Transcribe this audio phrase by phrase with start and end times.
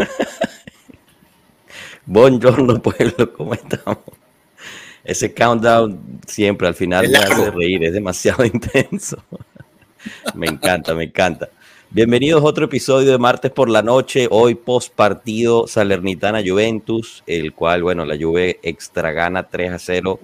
[2.06, 3.98] Buongiorno pueblo, ¿cómo estamos?
[5.04, 9.22] Ese countdown siempre al final me hace reír, es demasiado intenso.
[10.34, 11.48] me encanta, me encanta.
[11.90, 17.52] Bienvenidos a otro episodio de martes por la noche, hoy post partido Salernitana Juventus, el
[17.52, 20.20] cual, bueno, la Juve extra gana 3 a 0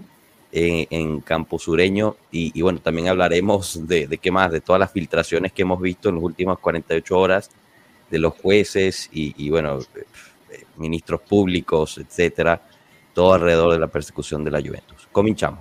[0.53, 4.93] en, en campo sureño y, bueno, también hablaremos de, de, qué más, de todas las
[4.93, 7.51] filtraciones que hemos visto en las últimas 48 horas,
[8.11, 9.81] de los jueces y, y bueno,
[10.77, 12.61] ministros públicos, etcétera,
[13.13, 15.09] todo alrededor de la persecución de la Juventus.
[15.11, 15.61] Cominchamos.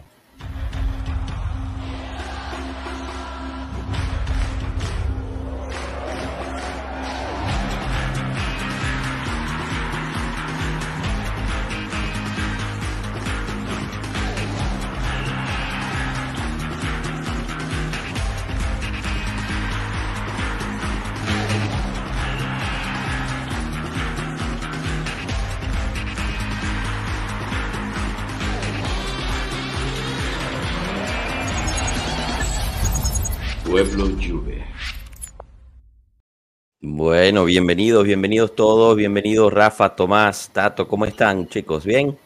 [37.46, 41.86] Bueno, bienvenidos, bienvenidos todos, bienvenidos Rafa, Tomás, Tato, ¿cómo están chicos?
[41.86, 42.18] ¿Bien?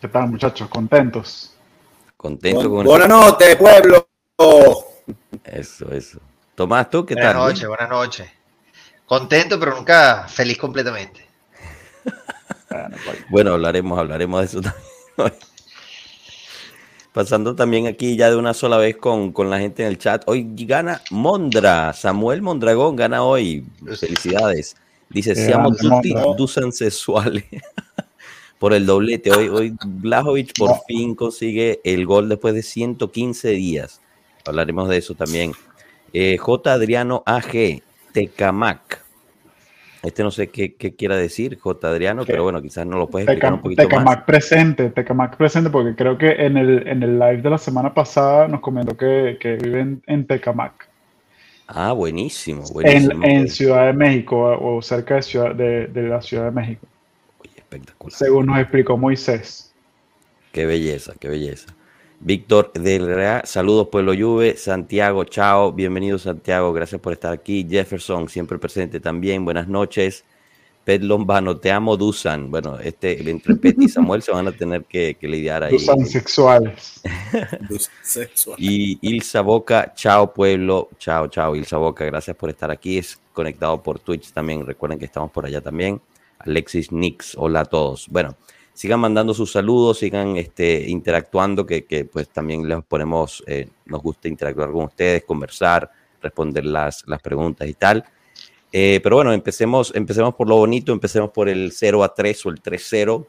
[0.00, 0.68] ¿Qué tal muchachos?
[0.68, 1.54] ¿Contentos?
[2.16, 4.08] Contentos con Buenas noches, pueblo.
[5.44, 6.18] Eso, eso.
[6.56, 7.42] Tomás, ¿tú qué buenas tal?
[7.42, 8.28] Buenas noches, buenas noches.
[9.06, 11.24] Contento, pero nunca feliz completamente.
[13.30, 14.60] bueno, hablaremos, hablaremos de eso
[15.16, 15.38] también.
[17.18, 20.22] Pasando también aquí ya de una sola vez con, con, la gente en el chat.
[20.26, 23.66] Hoy gana Mondra, Samuel Mondragón gana hoy.
[23.98, 24.76] Felicidades.
[25.10, 27.42] Dice, seamos tutti dusan sexuales.
[28.60, 29.32] por el doblete.
[29.32, 30.80] Hoy, hoy Blajovic por no.
[30.86, 34.00] fin consigue el gol después de 115 días.
[34.46, 35.50] Hablaremos de eso también.
[36.12, 36.72] Eh, J.
[36.72, 39.04] Adriano AG, Tecamac.
[40.02, 41.88] Este no sé qué, qué quiera decir, J.
[41.88, 44.24] Adriano, pero bueno, quizás no lo puedes explicar Teca, un poquito Tecamac más.
[44.24, 48.46] presente, Tecamac presente, porque creo que en el, en el live de la semana pasada
[48.46, 50.88] nos comentó que, que viven en Tecamac.
[51.66, 53.24] Ah, buenísimo, buenísimo.
[53.24, 56.86] En, en, Ciudad de México o cerca de, ciudad, de, de la Ciudad de México.
[57.40, 58.16] Oye, espectacular.
[58.16, 59.74] Según nos explicó Moisés.
[60.52, 61.74] Qué belleza, qué belleza.
[62.20, 67.64] Víctor del Real, saludos Pueblo Juve, Santiago, chao, bienvenido Santiago, gracias por estar aquí.
[67.68, 70.24] Jefferson, siempre presente también, buenas noches.
[70.82, 72.50] Pet Lombano, te amo Dusan.
[72.50, 75.72] Bueno, este, entre Pet y Samuel se van a tener que, que lidiar ahí.
[75.72, 77.02] Dusan sexuales.
[78.58, 82.98] y Ilsa Boca, chao pueblo, chao, chao Ilsa Boca, gracias por estar aquí.
[82.98, 86.00] Es conectado por Twitch también, recuerden que estamos por allá también.
[86.40, 88.08] Alexis Nix, hola a todos.
[88.08, 88.34] Bueno,
[88.78, 94.28] sigan mandando sus saludos, sigan este, interactuando, que, pues también les ponemos, eh, nos gusta
[94.28, 95.90] interactuar con ustedes, conversar,
[96.22, 98.04] responder las, preguntas y tal.
[98.72, 102.50] Eh, pero bueno, empecemos, empecemos por lo bonito, empecemos por el 0 a 3 o
[102.50, 103.26] el 3-0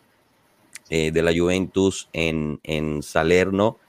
[0.91, 3.79] eh, de la Juventus en, Salerno.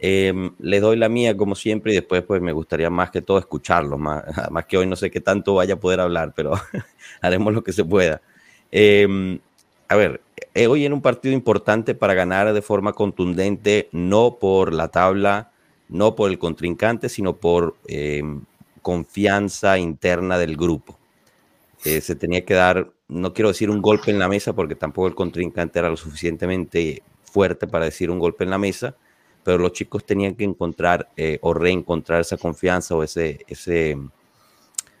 [0.00, 3.38] Eh, les doy la mía como siempre y después pues me gustaría más que todo
[3.38, 4.24] escucharlos, más,
[4.66, 6.54] que hoy no sé qué tanto vaya a poder hablar, pero
[7.22, 8.20] haremos lo que se pueda.
[8.72, 9.38] Eh,
[9.88, 10.20] a ver,
[10.54, 15.52] eh, hoy en un partido importante para ganar de forma contundente, no por la tabla,
[15.88, 18.22] no por el contrincante, sino por eh,
[18.82, 20.98] confianza interna del grupo.
[21.84, 25.08] Eh, se tenía que dar, no quiero decir un golpe en la mesa, porque tampoco
[25.08, 28.96] el contrincante era lo suficientemente fuerte para decir un golpe en la mesa,
[29.44, 31.08] pero los chicos tenían que encontrar
[31.40, 33.96] o reencontrar esa confianza o ese, ese,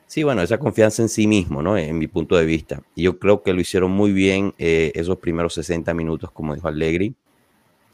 [0.08, 1.78] sí, bueno, esa confianza en sí mismo, ¿no?
[1.78, 2.82] En mi punto de vista.
[2.96, 6.66] Y yo creo que lo hicieron muy bien eh, esos primeros 60 minutos, como dijo
[6.66, 7.14] Allegri.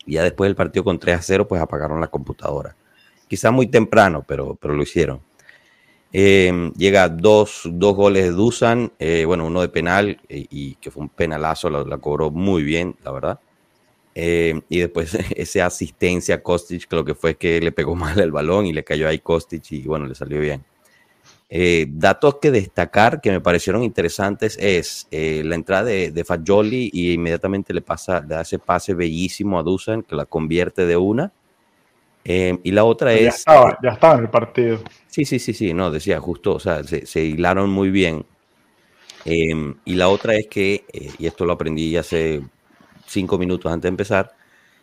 [0.07, 2.75] Y ya después del partido con 3 a 0, pues apagaron la computadora.
[3.29, 5.21] Quizá muy temprano, pero, pero lo hicieron.
[6.13, 10.91] Eh, llega dos, dos, goles de Dusan, eh, bueno, uno de penal eh, y que
[10.93, 13.41] fue un penalazo, la, la cobró muy bien, la verdad.
[14.15, 17.95] Eh, y después esa asistencia a Kostic, que lo que fue es que le pegó
[17.97, 20.65] mal el balón y le cayó ahí Kostic y bueno, le salió bien.
[21.51, 26.91] Eh, datos que destacar que me parecieron interesantes es eh, la entrada de, de Fagioli
[26.93, 30.97] y inmediatamente le pasa, le da ese pase bellísimo a Dusan que la convierte de
[30.97, 31.33] una.
[32.25, 33.37] Eh, y la otra ya es.
[33.37, 34.79] Estaba, ya estaba en el partido.
[35.07, 38.25] Sí, sí, sí, sí, no, decía justo, o sea, se, se hilaron muy bien.
[39.27, 42.43] Eh, y la otra es que, eh, y esto lo aprendí hace
[43.07, 44.33] cinco minutos antes de empezar,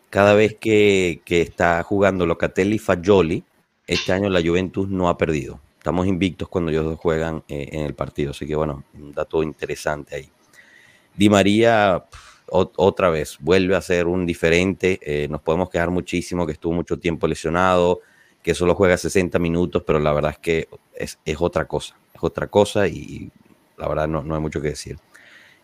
[0.09, 3.43] cada vez que, que está jugando Locatelli y Fagioli,
[3.87, 5.59] este año la Juventus no ha perdido.
[5.81, 10.15] Estamos invictos cuando ellos juegan eh, en el partido, así que bueno, un dato interesante
[10.15, 10.29] ahí.
[11.15, 12.05] Di María,
[12.45, 14.99] otra vez, vuelve a ser un diferente.
[15.01, 18.01] Eh, nos podemos quejar muchísimo que estuvo mucho tiempo lesionado,
[18.43, 22.23] que solo juega 60 minutos, pero la verdad es que es, es otra cosa, es
[22.23, 23.31] otra cosa y
[23.75, 24.99] la verdad no, no hay mucho que decir.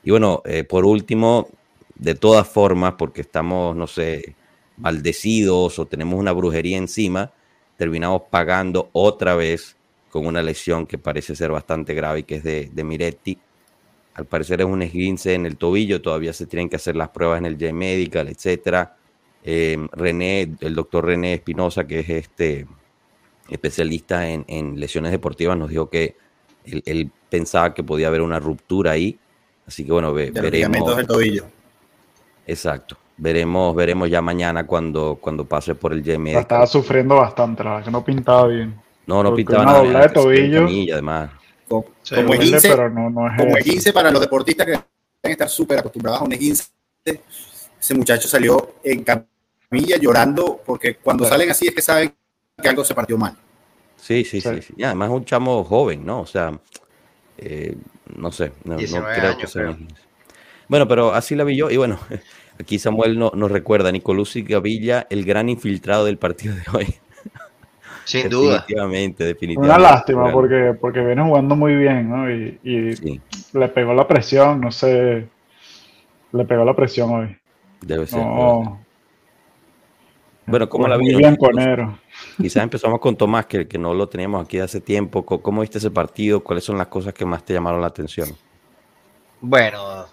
[0.01, 1.47] Y bueno, eh, por último,
[1.93, 4.35] de todas formas, porque estamos, no sé,
[4.77, 7.33] maldecidos o tenemos una brujería encima,
[7.77, 9.76] terminamos pagando otra vez
[10.09, 13.38] con una lesión que parece ser bastante grave y que es de, de Miretti.
[14.15, 17.38] Al parecer es un esguince en el tobillo, todavía se tienen que hacer las pruebas
[17.38, 18.95] en el J-Medical, etcétera.
[19.44, 22.68] Eh, René, el doctor René Espinosa, que es este
[23.48, 26.15] especialista en, lesiones deportivas, nos dijo que
[26.65, 29.18] él, pensaba que podía haber una ruptura ahí.
[29.68, 30.98] Así que bueno, veremos.
[30.98, 31.45] del tobillo.
[32.45, 32.98] Exacto.
[33.18, 36.42] Veremos, veremos ya mañana cuando, cuando pase por el J-Medical.
[36.42, 38.75] Estaba sufriendo bastante, la que no pintaba bien.
[39.07, 39.81] No, no pintaba nada.
[39.81, 40.68] Una de tobillo.
[40.94, 41.31] además.
[41.68, 46.65] Como, como, esguince, para los deportistas que deben estar súper acostumbrados a un esguince.
[47.04, 52.13] Ese muchacho salió en camilla llorando porque cuando salen así es que saben
[52.62, 53.36] que algo se partió mal.
[53.98, 54.62] Sí, sí, sí.
[54.62, 54.74] sí.
[54.77, 56.21] Y además un chamo joven, ¿no?
[56.21, 56.57] O sea,
[57.38, 57.75] eh,
[58.15, 59.77] no sé, no, creo que sea.
[60.68, 61.69] Bueno, pero así la vi yo.
[61.69, 62.00] Y bueno,
[62.59, 66.95] aquí Samuel no, nos recuerda, Nicolás Gavilla, el gran infiltrado del partido de hoy.
[68.07, 68.59] Sin duda.
[68.59, 69.75] Definitivamente, definitivamente.
[69.75, 72.31] Una lástima porque, porque viene jugando muy bien, ¿no?
[72.31, 73.19] Y, y
[73.51, 75.27] le pegó la presión, no sé.
[76.31, 77.38] Le pegó la presión hoy.
[77.81, 78.19] Debe ser.
[78.19, 78.80] No.
[80.45, 81.15] Bueno, ¿cómo pues la vi?
[81.15, 82.00] Bianconero.
[82.38, 85.25] Quizás empezamos con Tomás, que, que no lo teníamos aquí hace tiempo.
[85.25, 86.42] ¿Cómo viste ese partido?
[86.42, 88.30] ¿Cuáles son las cosas que más te llamaron la atención?
[89.42, 90.06] Bueno,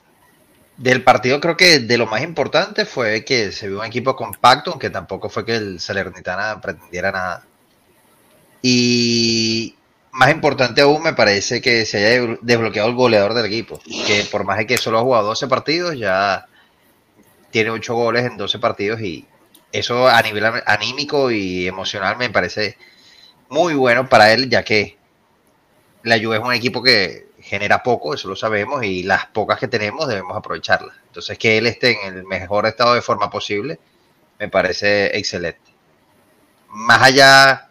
[0.76, 4.72] del partido creo que de lo más importante fue que se vio un equipo compacto,
[4.72, 7.44] aunque tampoco fue que el Salernitana pretendiera nada.
[8.66, 9.76] Y
[10.10, 14.44] más importante aún me parece que se haya desbloqueado el goleador del equipo, que por
[14.44, 16.46] más de que solo ha jugado 12 partidos, ya
[17.50, 19.26] tiene 8 goles en 12 partidos y
[19.70, 22.78] eso a nivel anímico y emocional me parece
[23.50, 24.96] muy bueno para él, ya que
[26.02, 29.68] la Juve es un equipo que genera poco, eso lo sabemos, y las pocas que
[29.68, 30.96] tenemos debemos aprovecharlas.
[31.08, 33.78] Entonces, que él esté en el mejor estado de forma posible,
[34.38, 35.60] me parece excelente.
[36.70, 37.68] Más allá,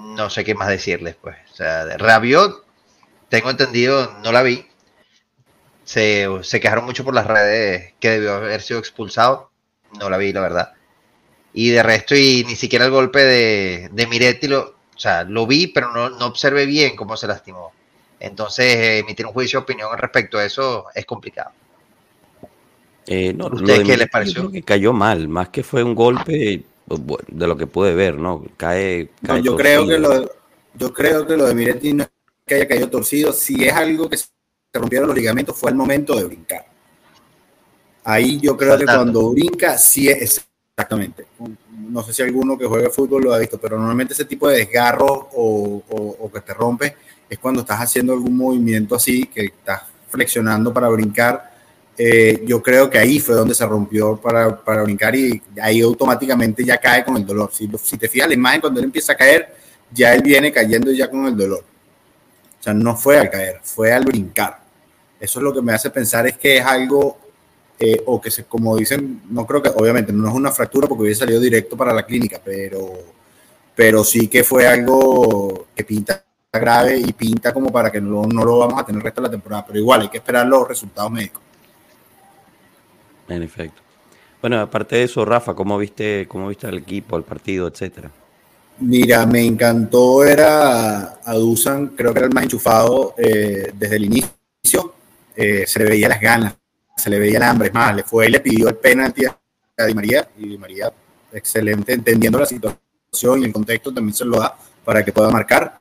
[0.00, 1.36] no sé qué más decirles, pues.
[1.52, 2.64] O sea, de Rabiot,
[3.28, 4.66] tengo entendido, no la vi.
[5.84, 9.50] Se, se quejaron mucho por las redes que debió haber sido expulsado.
[9.98, 10.72] No la vi, la verdad.
[11.52, 15.46] Y de resto, y ni siquiera el golpe de, de Miretti, lo, o sea, lo
[15.46, 17.72] vi, pero no, no observé bien cómo se lastimó.
[18.20, 21.50] Entonces, emitir un juicio de opinión respecto a eso es complicado.
[23.06, 24.50] Eh, no, ¿Ustedes qué les pareció?
[24.52, 26.62] que cayó mal, más que fue un golpe
[26.98, 28.44] de lo que pude ver, ¿no?
[28.56, 29.10] Cae.
[29.42, 30.30] yo, creo que lo,
[30.74, 32.10] yo creo que lo de Miretti no es
[32.46, 33.32] que haya caído torcido.
[33.32, 34.28] Si es algo que se
[34.72, 36.66] rompieron los ligamentos, fue el momento de brincar.
[38.04, 40.44] Ahí yo creo que cuando brinca, sí es
[40.76, 41.26] exactamente.
[41.70, 44.58] No sé si alguno que juegue fútbol lo ha visto, pero normalmente ese tipo de
[44.58, 45.82] desgarro o,
[46.18, 46.96] o que te rompe
[47.28, 51.49] es cuando estás haciendo algún movimiento así, que estás flexionando para brincar.
[52.02, 56.64] Eh, yo creo que ahí fue donde se rompió para, para, brincar y ahí automáticamente
[56.64, 57.50] ya cae con el dolor.
[57.52, 59.54] Si, si te fijas la imagen, cuando él empieza a caer,
[59.92, 61.62] ya él viene cayendo ya con el dolor.
[62.58, 64.60] O sea, no fue al caer, fue al brincar.
[65.20, 67.18] Eso es lo que me hace pensar es que es algo,
[67.78, 71.02] eh, o que se, como dicen, no creo que, obviamente, no es una fractura porque
[71.02, 72.94] hubiese salido directo para la clínica, pero,
[73.76, 78.42] pero sí que fue algo que pinta grave y pinta como para que no, no
[78.42, 80.66] lo vamos a tener el resto de la temporada, pero igual hay que esperar los
[80.66, 81.49] resultados médicos.
[83.30, 83.80] En efecto.
[84.40, 88.10] Bueno, aparte de eso, Rafa, ¿cómo viste, cómo viste el equipo, el partido, etcétera?
[88.80, 94.04] Mira, me encantó, era a Dusan, creo que era el más enchufado eh, desde el
[94.06, 94.94] inicio,
[95.36, 96.54] eh, se le veía las ganas,
[96.96, 99.84] se le veía el hambre, es más, le fue y le pidió el penalti a
[99.84, 100.90] Di María, y Di María,
[101.30, 105.78] excelente, entendiendo la situación y el contexto, también se lo da para que pueda marcar.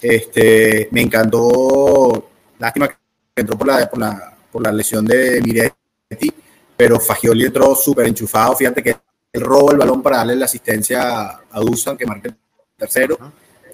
[0.00, 2.96] Este, me encantó, lástima que
[3.36, 6.32] entró por la, por la, por la lesión de Miretti,
[6.76, 8.56] pero Fagioli entró súper enchufado.
[8.56, 8.96] Fíjate que
[9.32, 12.36] él robó el balón para darle la asistencia a Dusan, que marca el
[12.76, 13.18] tercero.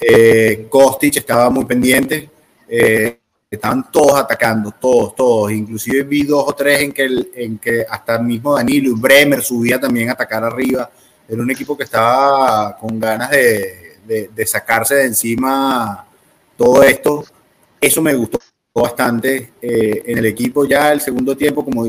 [0.00, 2.30] Eh, Kostic estaba muy pendiente.
[2.68, 3.18] Eh,
[3.50, 5.52] estaban todos atacando, todos, todos.
[5.52, 8.94] Inclusive vi dos o tres en que, el, en que hasta el mismo Danilo y
[8.94, 10.90] Bremer subía también a atacar arriba.
[11.28, 16.06] Era un equipo que estaba con ganas de, de, de sacarse de encima
[16.60, 17.24] todo esto,
[17.80, 18.38] eso me gustó
[18.74, 20.66] bastante eh, en el equipo.
[20.66, 21.86] Ya el segundo tiempo, como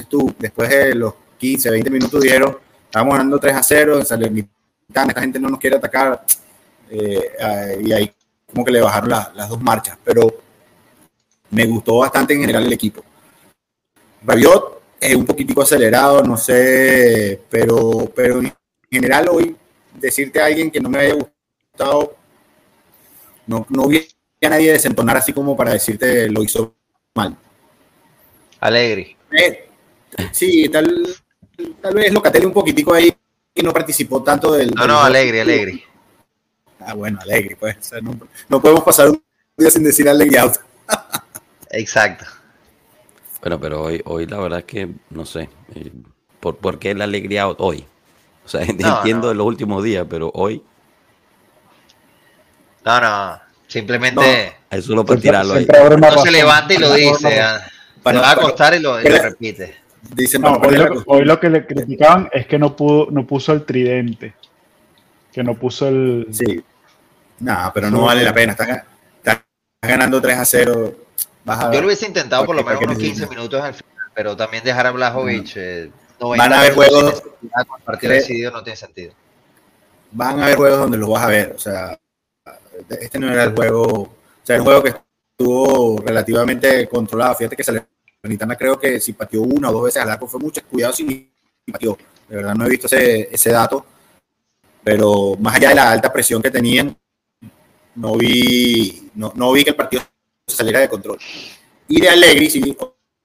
[0.00, 4.06] dices tú, después de los 15, 20 minutos dieron, estamos ganando 3 a 0, en
[4.06, 6.24] Salernitana, esta gente no nos quiere atacar,
[6.90, 8.12] eh, y ahí
[8.46, 10.26] como que le bajaron las dos marchas, pero
[11.50, 13.04] me gustó bastante en general el equipo.
[14.22, 18.52] Rabiot es un poquitico acelerado, no sé, pero, pero en
[18.90, 19.56] general hoy
[19.94, 22.16] decirte a alguien que no me haya gustado
[23.46, 26.74] no, no hubiese nadie desentonar así como para decirte lo hizo
[27.14, 27.36] mal.
[28.60, 29.16] Alegre.
[29.32, 29.69] Eh,
[30.32, 31.06] sí, tal,
[31.80, 33.12] tal vez Locatelli un poquitico ahí
[33.54, 34.70] que no participó tanto del.
[34.70, 35.84] No, no, Alegre, Alegre.
[36.80, 37.92] Ah, bueno, Alegre, pues.
[38.48, 39.22] no, podemos pasar un
[39.56, 40.54] día sin decir Alegre out.
[41.70, 42.24] Exacto.
[43.40, 45.48] Bueno, pero hoy, hoy la verdad es que no sé.
[45.74, 45.92] Eh,
[46.40, 47.84] ¿Por, por qué la alegría hoy?
[48.44, 50.62] O sea, entiendo de los últimos días, pero hoy.
[52.84, 53.40] No, no.
[53.66, 54.56] Simplemente.
[54.70, 55.66] eso lo puede tirarlo ahí.
[55.66, 57.40] No se levanta y lo dice.
[57.40, 57.60] Ah.
[58.02, 59.76] Para, va a acostar y lo, repite.
[61.06, 64.34] Hoy, lo, que le criticaban es que no pudo, no puso el tridente.
[65.32, 66.26] Que no puso el.
[66.32, 66.62] Sí.
[67.40, 68.52] No, pero no vale la pena.
[68.52, 68.84] Estás,
[69.82, 70.94] ganando 3 a 0.
[71.72, 74.86] Yo lo hubiese intentado por lo menos unos 15 minutos al final, pero también dejar
[74.86, 75.52] a Blajovic.
[75.56, 75.90] Eh,
[76.20, 77.22] Van a haber juegos.
[77.84, 79.14] partido decidido no tiene sentido.
[80.12, 81.52] Van a haber juegos donde los vas a ver.
[81.56, 81.98] O sea,
[82.88, 83.84] este no era el juego.
[83.84, 84.10] O
[84.42, 84.94] sea, el juego que
[85.38, 87.36] estuvo relativamente controlado.
[87.36, 87.64] Fíjate que
[88.22, 90.60] Salernitana creo que si pateó una o dos veces al arco fue mucho.
[90.68, 91.30] Cuidado si
[91.70, 91.96] pateó.
[92.28, 93.84] De verdad no he visto ese, ese dato.
[94.82, 96.96] Pero más allá de la alta presión que tenían,
[97.94, 100.02] no vi, no, no vi que el partido
[100.46, 101.18] saliera de control.
[101.88, 102.76] Y de Allegri, sí,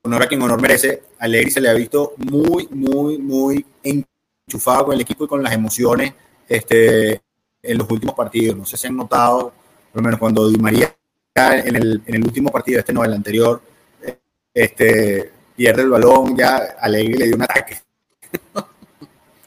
[0.03, 4.95] honor a quien honor merece, Allegri se le ha visto muy, muy, muy enchufado con
[4.95, 6.13] el equipo y con las emociones
[6.47, 7.21] este,
[7.61, 8.57] en los últimos partidos.
[8.57, 9.53] No sé si han notado,
[9.91, 10.95] por lo menos cuando Di María
[11.35, 13.61] en el, en el último partido, este no, el anterior,
[14.55, 17.77] este, pierde el balón, ya Allegri le dio un ataque.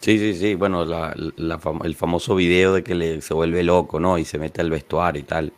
[0.00, 0.54] Sí, sí, sí.
[0.54, 1.12] Bueno, la,
[1.84, 4.16] el famoso video de que le, se vuelve loco, ¿no?
[4.16, 5.52] Y se mete al vestuario y tal.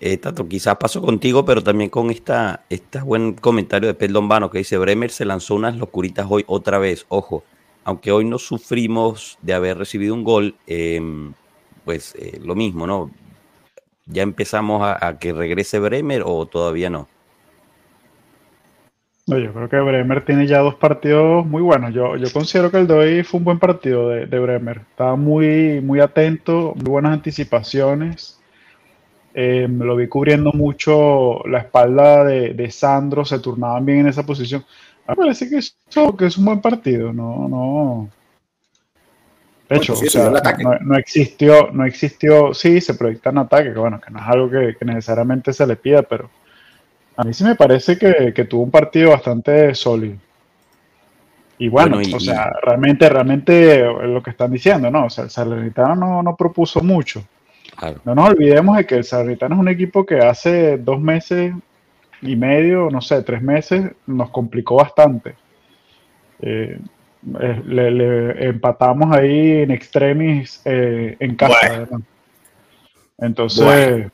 [0.00, 4.50] Eh, Tato, quizás pasó contigo, pero también con esta, este buen comentario de Pedro Vano
[4.50, 7.04] que dice, Bremer se lanzó unas locuritas hoy otra vez.
[7.08, 7.44] Ojo,
[7.84, 11.34] aunque hoy no sufrimos de haber recibido un gol, em,
[11.84, 13.10] pues eh, lo mismo, ¿no?
[14.06, 17.08] ¿Ya empezamos a, que regrese Bremer o todavía no?
[19.26, 21.94] No, yo creo que Bremer tiene ya dos partidos muy buenos.
[21.94, 24.82] Yo, yo considero que el de hoy fue un buen partido de, de Bremer.
[24.90, 28.40] Estaba muy, muy atento, muy buenas anticipaciones
[29.32, 34.64] eh, lo vi cubriendo mucho la espalda de, Sandro, se turnaban bien en esa posición.
[35.06, 35.60] Me parece que,
[36.16, 38.10] que es un buen partido, no, no.
[39.68, 39.94] De hecho,
[40.80, 44.50] no, existió, no existió, sí, se proyecta en ataque, que bueno, que no es algo
[44.50, 46.28] que, necesariamente se le pida, pero
[47.16, 50.16] a mí sí me parece que, tuvo un partido bastante sólido.
[51.58, 55.06] Y bueno, o sea, realmente, realmente lo que están diciendo, ¿no?
[55.06, 57.22] O sea, el Salernitano no, no propuso mucho.
[58.04, 61.54] No nos olvidemos de que el Salernitano es un equipo que hace dos meses
[62.22, 65.34] y medio, no sé, tres meses, nos complicó bastante.
[66.40, 66.78] Eh,
[67.40, 71.88] eh, le, empatamos ahí en extremis eh, en casa.
[73.18, 74.10] Entonces.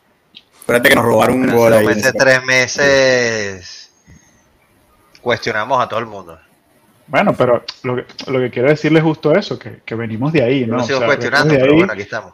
[0.66, 1.86] Espérate que nos robaron un gol ahí.
[1.86, 3.92] Hace tres meses
[5.22, 6.36] cuestionamos a todo el mundo.
[7.06, 10.66] Bueno, pero lo que, lo que quiero decirle es justo eso, que, venimos de ahí,
[10.66, 10.84] ¿no?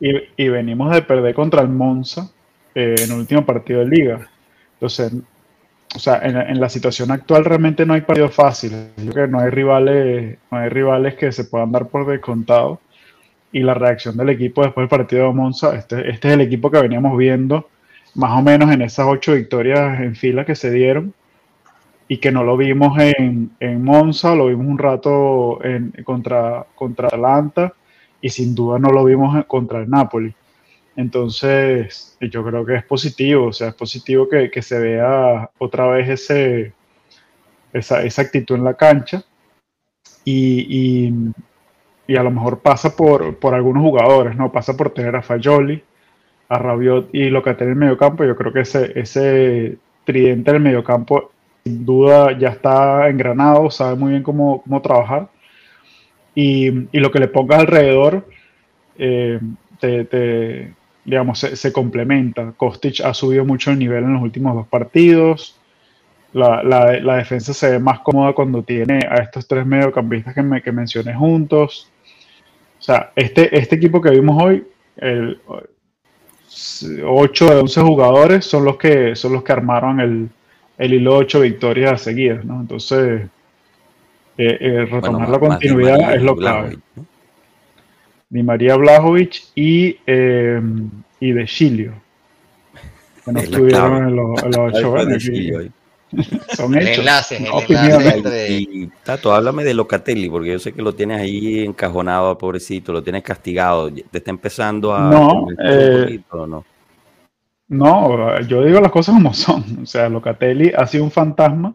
[0.01, 2.31] y, venimos de perder contra el Monza
[2.75, 4.31] eh, en el último partido de liga.
[4.77, 5.13] Entonces,
[5.95, 8.93] o sea, en, la situación actual realmente no hay partido fácil.
[8.97, 12.81] Yo creo que no hay rivales, no hay rivales que se puedan dar por descontado.
[13.53, 16.71] Y la reacción del equipo después del partido de Monza, este, este es el equipo
[16.71, 17.69] que veníamos viendo
[18.15, 21.15] más o menos en esas ocho victorias en fila que se dieron
[22.09, 27.09] y que no lo vimos en, en Monza, lo vimos un rato en, contra, contra
[27.09, 27.73] Atlanta
[28.21, 30.35] y sin duda no lo vimos contra el Napoli.
[30.95, 35.87] Entonces, yo creo que es positivo, o sea, es positivo que, que se vea otra
[35.87, 36.75] vez ese,
[37.73, 39.25] esa, esa actitud en la cancha
[40.25, 41.15] y, y,
[42.07, 44.53] y, a lo mejor pasa por, por algunos jugadores, ¿no?
[44.53, 45.83] Pasa por tener a Fayoli,
[46.53, 48.25] a Rabiot y lo que tiene en el mediocampo.
[48.25, 51.33] Yo creo que ese, ese tridente del mediocampo
[51.65, 55.29] sin duda ya está engranado, sabe muy bien cómo, trabajar.
[56.35, 58.27] Y, lo que le pongas alrededor,
[58.99, 59.41] eh,
[59.81, 62.53] te, digamos, se, complementa.
[62.53, 65.59] Kostic ha subido mucho el nivel en los últimos dos partidos.
[66.35, 70.73] La, defensa se ve más cómoda cuando tiene a estos tres mediocampistas que, me, que
[70.73, 71.91] mencioné juntos.
[72.79, 74.67] O sea, este, este equipo que vimos hoy,
[74.97, 75.41] el
[77.05, 80.29] 8 de 11 jugadores son los que, son los que armaron el,
[80.79, 82.61] el hilo ocho victorias seguidas, ¿no?
[82.61, 83.23] Entonces,
[84.37, 86.79] eh, eh, retomar la continuidad es lo clave.
[88.29, 90.61] Di María Blajovic y, eh,
[91.21, 91.93] y de Chilio,
[93.25, 95.31] que no estuvieron en los, ocho años.
[96.57, 96.99] Son hechos.
[96.99, 97.41] Enlaces,
[98.49, 103.03] Y, Tato, háblame de Locatelli, porque yo sé que lo tienes ahí encajonado, pobrecito, lo
[103.03, 103.91] tienes castigado.
[103.93, 105.11] ¿Te está empezando a.?
[105.11, 106.65] No, eh, no?
[107.69, 109.65] No, yo digo las cosas como son.
[109.83, 111.75] O sea, Locatelli ha sido un fantasma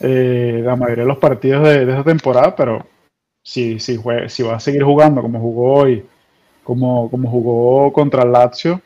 [0.00, 2.86] eh, la mayoría de los partidos de, esta temporada, pero
[3.42, 3.98] si, si,
[4.28, 6.06] si va a seguir jugando como jugó hoy,
[6.62, 8.80] como, como jugó contra el Lazio,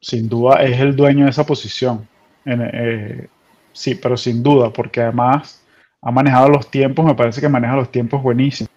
[0.00, 2.08] sin duda es el dueño de esa posición.
[2.46, 3.26] Eh,
[3.74, 5.62] sí, pero sin duda, porque además
[6.00, 8.70] ha manejado los tiempos, me parece que maneja los tiempos buenísimos.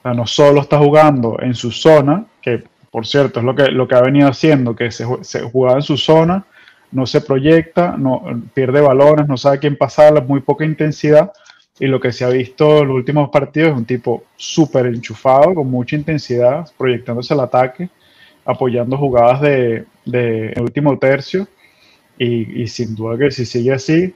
[0.00, 3.70] O sea, no solo está jugando en su zona, que por cierto es lo que,
[3.70, 6.44] lo que ha venido haciendo, que se, se jugaba en su zona,
[6.90, 8.22] no se proyecta, no,
[8.54, 11.32] pierde balones, no sabe quién pasarla, muy poca intensidad.
[11.78, 15.54] Y lo que se ha visto en los últimos partidos es un tipo súper enchufado,
[15.54, 17.88] con mucha intensidad, proyectándose el ataque,
[18.44, 21.46] apoyando jugadas de, de último tercio.
[22.18, 24.14] Y, sin duda que si sigue así,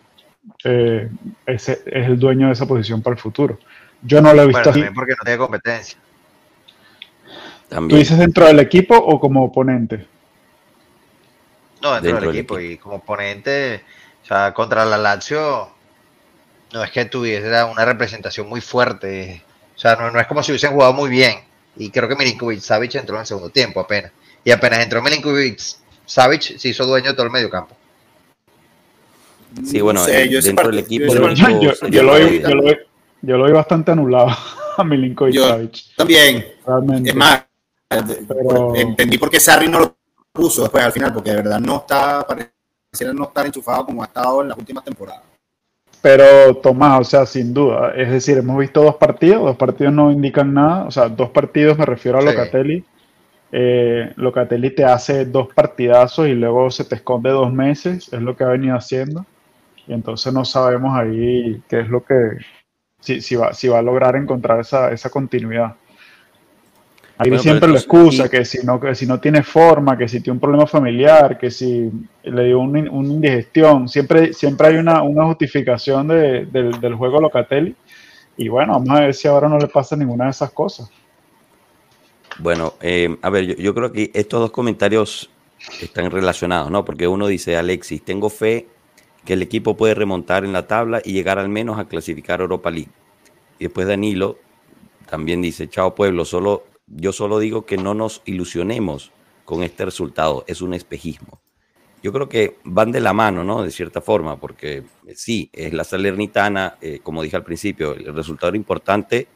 [0.64, 1.08] eh,
[1.46, 3.58] ese es el dueño de esa posición para el futuro.
[4.02, 5.98] Yo no lo he visto bueno, porque no tiene competencia.
[7.68, 10.06] ¿Tú dices dentro del equipo o como oponente?
[11.82, 12.60] No, dentro, del equipo.
[12.60, 13.82] Y como oponente,
[14.22, 15.70] o sea, contra la Lazio,
[16.72, 19.42] no es que tuviese una representación muy fuerte.
[19.74, 21.40] O sea, no, es como si hubiesen jugado muy bien.
[21.76, 24.12] Y creo que Milinkovic Savic entró en el segundo tiempo apenas.
[24.44, 25.60] Y apenas entró Milinkovic
[26.06, 27.76] Savic se hizo dueño de todo el medio campo.
[29.64, 31.12] Sí, bueno, dentro del equipo.
[31.14, 32.02] Yo,
[33.36, 34.28] lo vi, bastante anulado
[34.76, 35.96] a Milinkovic Savic.
[35.96, 36.44] También.
[36.66, 37.10] Realmente.
[37.10, 37.44] Es más,
[38.75, 39.96] entendí por qué Sarri no lo
[40.32, 44.06] puso después al final, porque de verdad no está, pareciera no estar enchufado como ha
[44.06, 45.22] estado en las últimas temporadas.
[46.02, 50.12] Pero Tomás, o sea, sin duda, es decir, hemos visto dos partidos, dos partidos no
[50.12, 52.84] indican nada, o sea, dos partidos me refiero a Locatelli.
[53.50, 58.36] Eh, Locatelli te hace dos partidazos y luego se te esconde dos meses, es lo
[58.36, 59.25] que ha venido haciendo.
[59.86, 62.38] Y entonces no sabemos ahí qué es lo que,
[63.00, 65.76] si, si, va, si va a lograr encontrar esa, esa continuidad.
[67.18, 70.34] Ahí siempre lo excusa, que si, no, que si no tiene forma, que si tiene
[70.34, 71.90] un problema familiar, que si
[72.22, 77.74] le dio una, indigestión, siempre, siempre hay una, justificación del, juego Locatelli.
[78.36, 80.90] Y bueno, vamos a ver si ahora no le pasa ninguna de esas cosas.
[82.38, 85.30] Bueno, eh, a ver, yo, creo que estos dos comentarios
[85.80, 86.84] están relacionados, ¿no?
[86.84, 88.66] Porque uno dice, Alexis, tengo fe
[89.26, 92.71] que el equipo puede remontar en la tabla y llegar al menos a clasificar Europa
[92.71, 92.91] League.
[93.58, 94.39] Y después Danilo
[95.10, 99.10] también dice, chao pueblo, solo yo solo digo que no nos ilusionemos
[99.45, 101.41] con este resultado, es un espejismo.
[102.02, 103.62] Yo creo que van de la mano, ¿no?
[103.62, 108.15] De cierta forma, porque eh, sí, es la Salernitana, eh, como dije al principio, el
[108.15, 109.26] resultado importante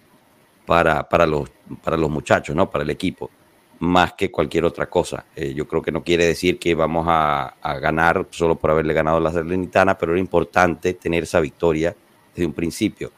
[0.67, 1.51] para, para, los,
[1.83, 2.71] para los muchachos, ¿no?
[2.71, 3.31] Para el equipo,
[3.81, 5.27] más que cualquier otra cosa.
[5.35, 8.95] Eh, yo creo que no quiere decir que vamos a, a, ganar solo por haberle
[8.95, 11.95] ganado a la Salernitana, pero era importante tener esa victoria
[12.35, 13.11] desde un principio.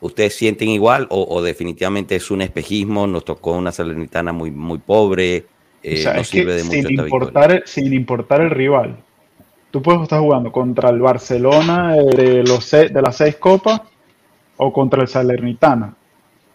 [0.00, 3.06] ¿Ustedes sienten igual o, definitivamente es un espejismo?
[3.08, 5.46] Nos tocó una salernitana muy, muy pobre.
[5.82, 8.96] Eh, no sirve de mucho sin, importar, sin importar el rival.
[9.72, 13.82] Tú puedes estar jugando contra el Barcelona de, los, de las seis copas
[14.56, 15.96] o contra el Salernitana.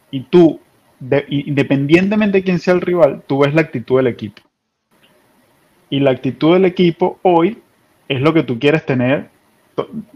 [0.09, 0.59] Y tú,
[1.29, 4.41] independientemente de quién sea el rival, tú ves la actitud del equipo.
[5.89, 7.59] Y la actitud del equipo hoy
[8.07, 9.29] es lo que tú quieres tener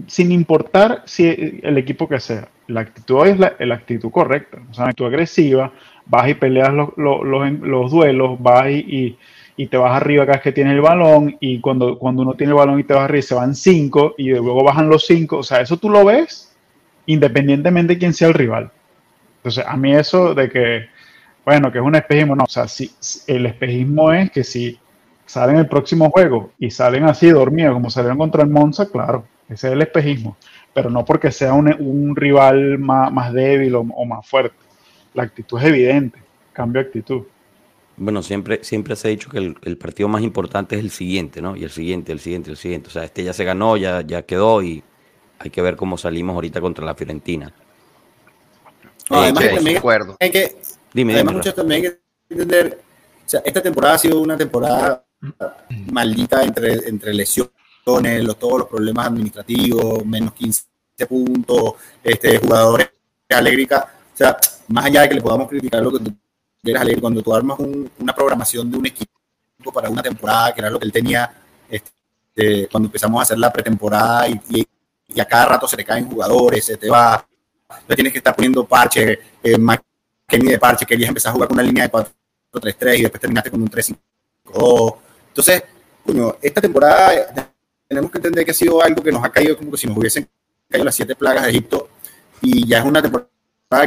[0.08, 2.47] sin importar si el equipo que sea.
[2.67, 5.71] La actitud es la, actitud correcta, o sea, actitud agresiva,
[6.06, 9.17] vas y peleas los, los, duelos, vas y,
[9.69, 12.58] te vas arriba cada vez que tienes el balón, y cuando, cuando uno tiene el
[12.58, 15.62] balón y te vas arriba se van cinco, y luego bajan los cinco, o sea,
[15.62, 16.56] eso tú lo ves
[17.06, 18.71] independientemente de quién sea el rival.
[19.38, 20.88] Entonces, a mí eso de que,
[21.45, 22.91] bueno, que es un espejismo, no, o sea, si,
[23.28, 24.78] el espejismo es que si
[25.26, 29.67] salen el próximo juego y salen así dormidos como salieron contra el Monza, claro, ese
[29.67, 30.38] es el espejismo,
[30.73, 34.56] pero no porque sea un, rival más, débil o, más fuerte.
[35.13, 36.19] La actitud es evidente,
[36.54, 37.23] cambio de actitud.
[37.95, 41.56] Bueno, siempre, siempre se ha dicho que el, partido más importante es el siguiente, ¿no?
[41.56, 42.89] Y el siguiente, el siguiente, el siguiente.
[42.89, 44.84] O sea, este ya se ganó, ya, ya quedó y
[45.39, 47.54] hay que ver cómo salimos ahorita contra la Fiorentina.
[49.10, 49.82] Además, también
[50.20, 50.58] hay que,
[50.93, 52.82] dime, además muchos también hay que entender,
[53.26, 55.04] o sea, esta temporada ha sido una temporada
[55.91, 57.52] maldita entre, entre lesiones
[58.24, 60.65] los, todos los problemas administrativos, menos 15
[61.08, 62.89] puntos, este, jugadores
[63.30, 63.93] alegrica.
[64.13, 66.13] O sea, más allá de que le podamos criticar lo que tú
[66.62, 69.12] quieras alegre, cuando tú armas una programación de un equipo
[69.74, 71.32] para una temporada, que era lo que él tenía
[71.70, 74.67] este, cuando empezamos a hacer la pretemporada y,
[75.20, 77.26] a cada rato se te caen jugadores, se te va,
[77.95, 79.80] tienes que estar poniendo parche, eh, más
[80.27, 83.21] que ni de parche, querías empezar a jugar con una línea de 4-3-3 y después
[83.21, 84.95] terminaste con un 3-5-2.
[85.30, 85.63] Entonces,
[86.03, 87.53] bueno, esta temporada
[87.88, 90.27] tenemos que entender que ha sido algo que nos ha caído como si nos hubiesen
[90.69, 91.89] caído las siete plagas de Egipto
[92.41, 93.27] y ya es una temporada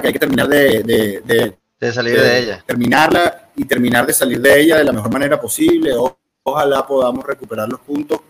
[0.00, 0.82] que hay que terminar de,
[1.78, 2.64] de, salir de, ella.
[2.66, 5.92] Terminarla y terminar de salir de ella de la mejor manera posible.
[6.42, 8.20] ojalá podamos recuperar los puntos.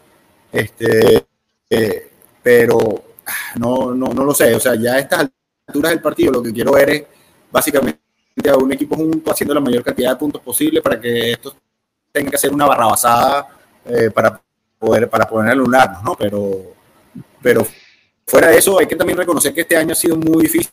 [0.52, 1.26] Este,
[1.68, 2.10] eh,
[2.42, 2.78] pero
[3.26, 4.54] ah, no, no, no lo sé.
[4.54, 5.28] O sea, ya a estas
[5.70, 7.04] alturas del partido lo que quiero ver es
[7.50, 8.00] básicamente
[8.48, 11.54] a un equipo junto haciendo la mayor cantidad de puntos posible para que esto
[12.12, 13.48] tenga que hacer una barrabasada
[13.84, 14.40] eh, para
[14.78, 16.14] poder para poder anullarnos, ¿no?
[16.14, 16.74] Pero,
[17.40, 17.66] pero
[18.26, 20.70] fuera de eso hay que también reconocer que este año ha sido muy difícil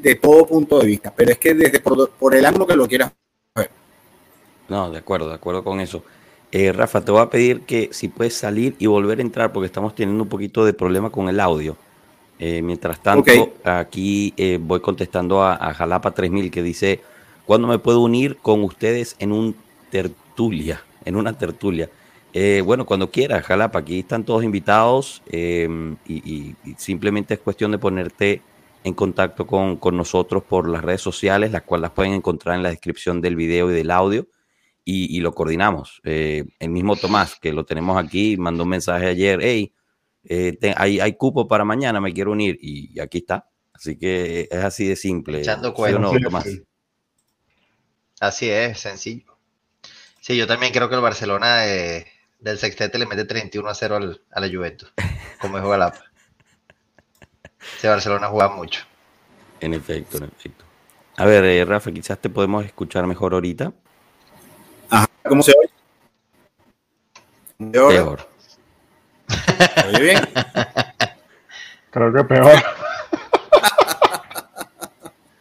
[0.00, 3.12] de todo punto de vista, pero es que desde por, el ángulo que lo quieras
[3.54, 3.70] ver.
[4.68, 6.04] No, de acuerdo, de acuerdo con eso.
[6.52, 9.66] Eh, Rafa, te voy a pedir que si puedes salir y volver a entrar porque
[9.66, 11.76] estamos teniendo un poquito de problema con el audio.
[12.42, 17.02] Eh, mientras tanto, aquí eh, voy contestando a, Jalapa 3000 que dice,
[17.44, 19.54] ¿cuándo me puedo unir con ustedes en un
[19.90, 20.82] tertulia?
[21.04, 21.90] En una tertulia.
[22.32, 27.78] Eh, bueno, cuando quieras, Jalapa, aquí están todos invitados em, y, simplemente es cuestión de
[27.78, 28.40] ponerte
[28.84, 32.70] en contacto con, nosotros por las redes sociales, las cuales las pueden encontrar en la
[32.70, 34.26] descripción del video y del audio
[34.86, 36.00] y, lo coordinamos.
[36.04, 39.74] el mismo Tomás, que lo tenemos aquí, mandó un mensaje ayer, hey,
[40.24, 43.48] eh, hay, cupo para mañana, me quiero unir y, aquí está.
[43.72, 45.40] Así que es así de simple.
[45.40, 45.74] Echando
[48.20, 49.38] Así es, sencillo.
[50.20, 54.22] Sí, yo también creo que el Barcelona del sextete le mete 31 a 0 al,
[54.30, 54.92] a la Juventus,
[55.40, 55.94] como juega la
[57.78, 58.82] Ese Barcelona juega mucho.
[59.60, 60.64] En efecto, en efecto.
[61.16, 63.72] A ver, eh, Rafa, quizás te podemos escuchar mejor ahorita.
[65.22, 65.70] ¿cómo se oye?
[67.72, 68.29] Peor.
[69.88, 70.18] ¿Oye bien?
[71.90, 72.62] Creo que peor.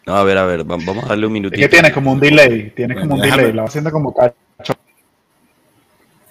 [0.06, 1.62] No, a ver, a ver, vamos a darle un minutito.
[1.62, 4.74] Es que tienes como un delay, tienes como un delay, la va haciendo como cacho.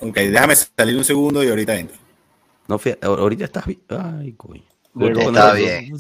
[0.01, 1.97] Ok, déjame salir un segundo y ahorita entro.
[2.67, 3.81] No, ahorita estás bien.
[3.89, 4.63] Ay, coño.
[5.01, 5.97] Está bien.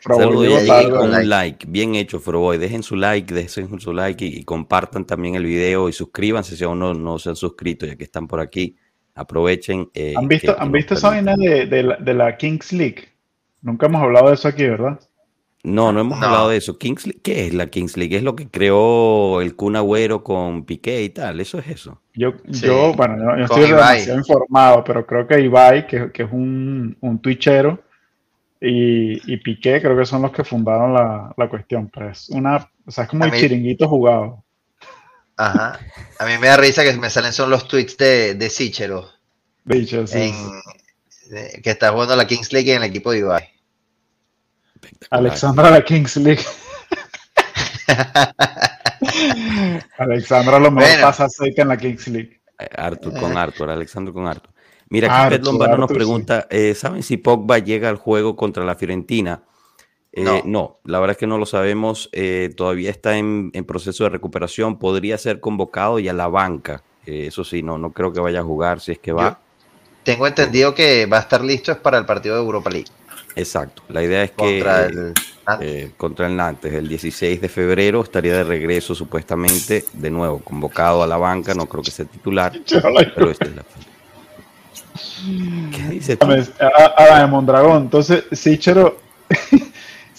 [0.00, 1.66] Saludos con un like.
[1.68, 2.58] Bien hecho, Froboy.
[2.58, 6.78] Dejen su like, dejen su like y, compartan también el video y suscríbanse si aún
[6.78, 8.76] no, no se han suscrito, ya que están por aquí.
[9.14, 9.90] Aprovechen.
[9.94, 13.08] Eh, ¿Han visto, ¿han visto esa vaina de, la, Kings League?
[13.60, 15.00] Nunca hemos hablado de eso aquí, ¿verdad?
[15.64, 16.76] No, no hemos hablado de eso.
[16.76, 18.16] Kings ¿Qué es la Kings League?
[18.16, 21.40] Es lo que creó el Kun Agüero con Piqué y tal.
[21.40, 22.00] ¿Eso es eso?
[22.14, 27.18] Yo, yo bueno, yo, estoy demasiado informado, pero creo que Ibai, que, es un, un
[27.20, 27.80] twitchero,
[28.60, 31.88] y, Piqué creo que son los que fundaron la, cuestión.
[31.88, 34.42] Pues una, o sea, es como el chiringuito jugado.
[35.36, 35.78] Ajá.
[36.18, 39.08] A mí me da risa que me salen son los tweets de, de Sichero.
[40.06, 40.34] sí,
[41.62, 43.48] que está jugando la Kings League en el equipo de Ibai.
[45.10, 46.42] Alexandra la Kings League.
[49.98, 52.40] Alexandra lo mejor pasa seca en la Kings League.
[52.58, 54.50] Eh, Arthur con Arthur, Alexandro con Arthur.
[54.88, 58.74] Mira, aquí Pet Lombardo nos pregunta, eh, ¿saben si Pogba llega al juego contra la
[58.74, 59.42] Fiorentina?
[60.14, 60.78] Eh, no.
[60.84, 62.10] la verdad es que no lo sabemos.
[62.12, 64.78] Eh, todavía está en, proceso de recuperación.
[64.78, 66.82] Podría ser convocado y a la banca.
[67.06, 69.40] Eh, eso sí, no, no creo que vaya a jugar si es que va.
[70.04, 72.88] tengo entendido que va a estar listo es para el partido de Europa League.
[73.34, 73.82] Exacto.
[73.88, 75.14] La idea es contra que
[75.60, 81.02] el, contra el Nantes, el 16 de febrero, estaría de regreso supuestamente, de nuevo, convocado
[81.02, 81.54] a la banca.
[81.54, 82.52] No creo que sea titular,
[83.14, 83.64] pero esta es la
[85.70, 86.18] ¿Qué dice?
[86.60, 87.84] A, a, Mondragón.
[87.84, 88.98] Entonces, Sichero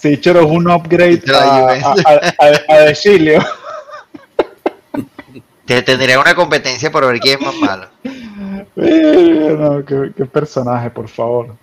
[0.03, 2.93] Sichero es un upgrade a, a.
[5.65, 7.87] Te tendría una competencia por ver quién es más malo.
[8.75, 11.55] No, qué, qué personaje, por favor.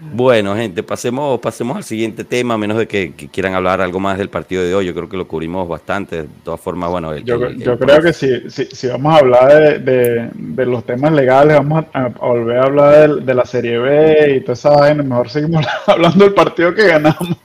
[0.00, 4.16] Bueno, gente, pasemos, pasemos al siguiente tema, a menos de que, quieran hablar algo más
[4.16, 4.86] del partido de hoy.
[4.86, 6.22] Yo creo que lo cubrimos bastante.
[6.22, 7.14] De todas formas, bueno.
[7.18, 7.38] yo,
[7.78, 12.62] creo que si, si, vamos a hablar de, los temas legales, vamos a, volver a
[12.62, 15.02] hablar de, la Serie B y toda esa vaina.
[15.02, 17.18] Mejor seguimos hablando del partido que ganamos.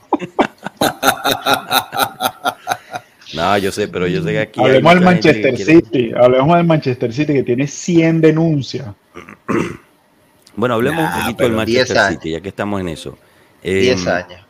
[3.34, 4.60] no, yo sé, pero yo sé que aquí.
[4.60, 6.12] Hablemos del Manchester City.
[6.16, 8.86] Hablemos del Manchester City que tiene 100 denuncias.
[10.56, 13.16] Bueno, hablemos un poquito del Manchester City, ya que estamos en eso.
[13.62, 14.40] 10 em, años.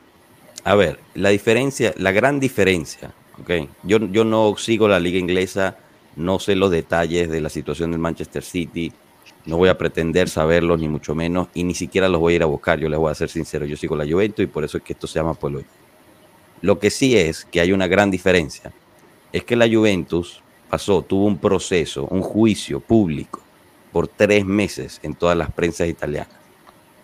[0.65, 3.69] A ver, la diferencia, la gran diferencia, ok.
[3.83, 5.77] Yo, yo no sigo la liga inglesa,
[6.15, 8.93] no sé los detalles de la situación del Manchester City,
[9.47, 12.43] no voy a pretender saberlos, ni mucho menos, y ni siquiera los voy a ir
[12.43, 14.79] a buscar, yo les voy a ser sincero, yo sigo la Juventus y por eso
[14.79, 15.63] es que esto se llama Pueblo.
[16.63, 18.73] Lo que sí es que hay una gran diferencia,
[19.33, 23.46] es que la Juventus pasó, tuvo un proceso, un juicio público
[23.93, 26.37] por tres meses en todas las prensas italianas,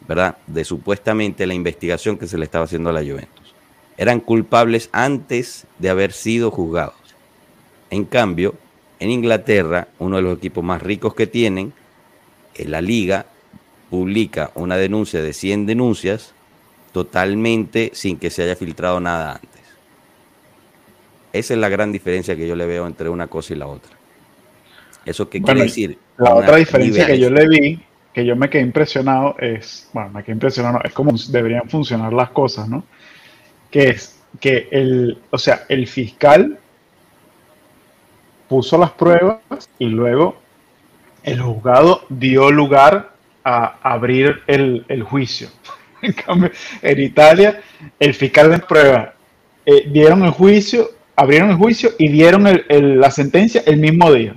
[0.07, 0.37] ¿verdad?
[0.47, 3.55] De supuestamente la investigación que se le estaba haciendo a la Juventus.
[3.97, 6.95] Eran culpables antes de haber sido juzgados.
[7.90, 8.55] En cambio,
[9.01, 11.73] en Inglaterra, uno de los equipos más ricos que tienen,
[12.55, 13.27] en la liga
[13.90, 16.33] publica una denuncia de 100 denuncias
[16.92, 19.61] totalmente sin que se haya filtrado nada antes.
[21.33, 24.02] Esa es la gran diferencia que yo le veo entre una cosa y la otra.
[25.05, 25.99] ¿Eso qué quiere decir?
[26.19, 27.81] La otra diferencia que yo le vi,
[28.12, 32.31] que yo me quedé impresionado, es, bueno, me quedé impresionado, es como deberían funcionar las
[32.31, 32.85] cosas, ¿no?
[33.71, 36.59] Que es que el, o sea, el fiscal
[38.49, 39.41] puso las pruebas
[39.79, 40.37] y luego
[41.23, 43.12] el juzgado dio lugar
[43.45, 45.49] a abrir el, juicio.
[46.03, 46.51] En cambio,
[46.83, 47.61] en Italia,
[48.01, 49.15] el fiscal de prueba
[49.65, 54.35] eh, dieron el juicio, abrieron el juicio y dieron la sentencia el mismo día.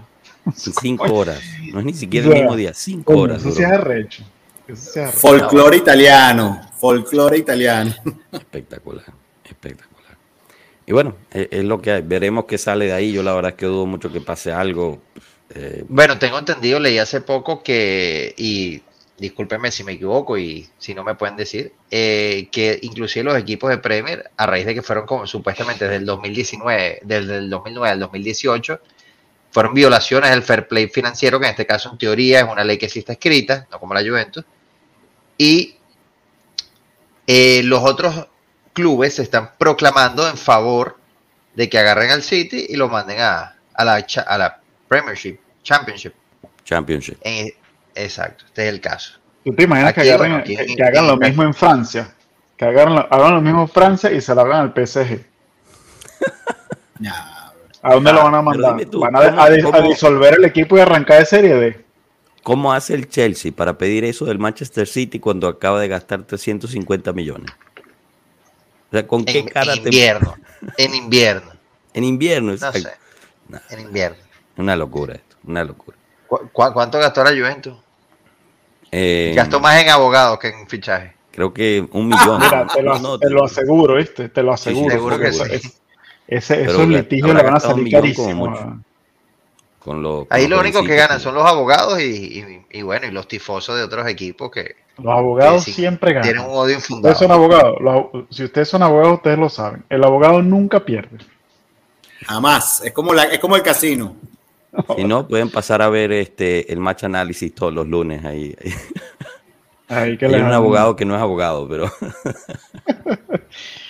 [0.54, 1.42] Cinco horas.
[1.72, 3.42] No es ni siquiera el mismo día, cinco horas.
[3.42, 4.24] Eso se arrecho.
[5.14, 6.62] Folclore italiano.
[6.78, 7.94] Folclore italiano.
[8.32, 9.06] Espectacular,
[9.44, 10.18] espectacular.
[10.86, 12.02] Y bueno, es, es, lo que hay.
[12.02, 13.12] Veremos qué sale de ahí.
[13.12, 15.02] Yo la verdad es que dudo mucho que pase algo.
[15.50, 18.82] Eh, bueno, tengo entendido, leí hace poco que, y
[19.18, 23.70] discúlpenme si me equivoco y si no me pueden decir, eh, que inclusive los equipos
[23.70, 27.90] de Premier, a raíz de que fueron como supuestamente desde el 2019, desde el 2009
[27.90, 28.82] al 2018,
[29.56, 32.78] fueron violaciones del fair play financiero, que en este caso en teoría es una ley
[32.78, 34.44] que sí está escrita, no como la Juventus,
[35.38, 35.78] y
[37.26, 38.28] eh, los otros
[38.74, 40.98] clubes se están proclamando en favor
[41.54, 46.14] de que agarren al City y lo manden a, a, la, a la Premiership, Championship.
[46.66, 47.18] Championship.
[47.96, 49.20] exacto, este es el caso.
[49.46, 52.14] ¿Tú te imaginas que, hagan lo mismo en Francia?
[52.58, 55.26] Que hagan lo, hagan lo mismo en Francia y se lo hagan al PSG.
[57.86, 58.88] ¿A dónde lo van a mandar?
[58.94, 61.86] ¿Van a, disolver el equipo y arrancar de Serie D?
[62.42, 67.14] ¿Cómo hace el Chelsea para pedir eso del Manchester City cuando acaba de gastar 350
[67.14, 67.52] millones?
[68.90, 70.36] O sea, ¿con qué cara en invierno,
[70.78, 71.52] en invierno.
[71.94, 72.88] En invierno, no sé.
[73.70, 74.18] En invierno.
[74.58, 75.96] Una locura esto, una locura.
[76.52, 77.76] cuánto gastó la Juventus?
[78.92, 81.14] Eh, gastó más en abogados que en fichaje.
[81.32, 82.42] Creo que un millón.
[82.74, 82.82] te,
[83.30, 84.30] lo, aseguro, ¿viste?
[84.30, 84.90] Te lo aseguro.
[84.90, 85.72] seguro que sí.
[86.28, 88.60] Ese, esos litigios le van a salir carísimos.
[90.30, 94.08] Ahí lo único que ganan son los abogados y, bueno, y los tifosos de otros
[94.08, 94.76] equipos que...
[94.98, 96.30] Los abogados siempre ganan.
[96.30, 97.14] Tienen un odio infundado.
[97.14, 98.28] Ustedes son abogados.
[98.30, 99.84] si ustedes son abogados, ustedes lo saben.
[99.90, 101.18] El abogado nunca pierde.
[102.26, 102.82] Jamás.
[102.84, 104.16] Es como, la, es como el casino.
[104.96, 108.56] Si no, pueden pasar a ver este el match análisis todos los lunes ahí.
[109.88, 111.92] Hay un abogado que no es abogado, pero.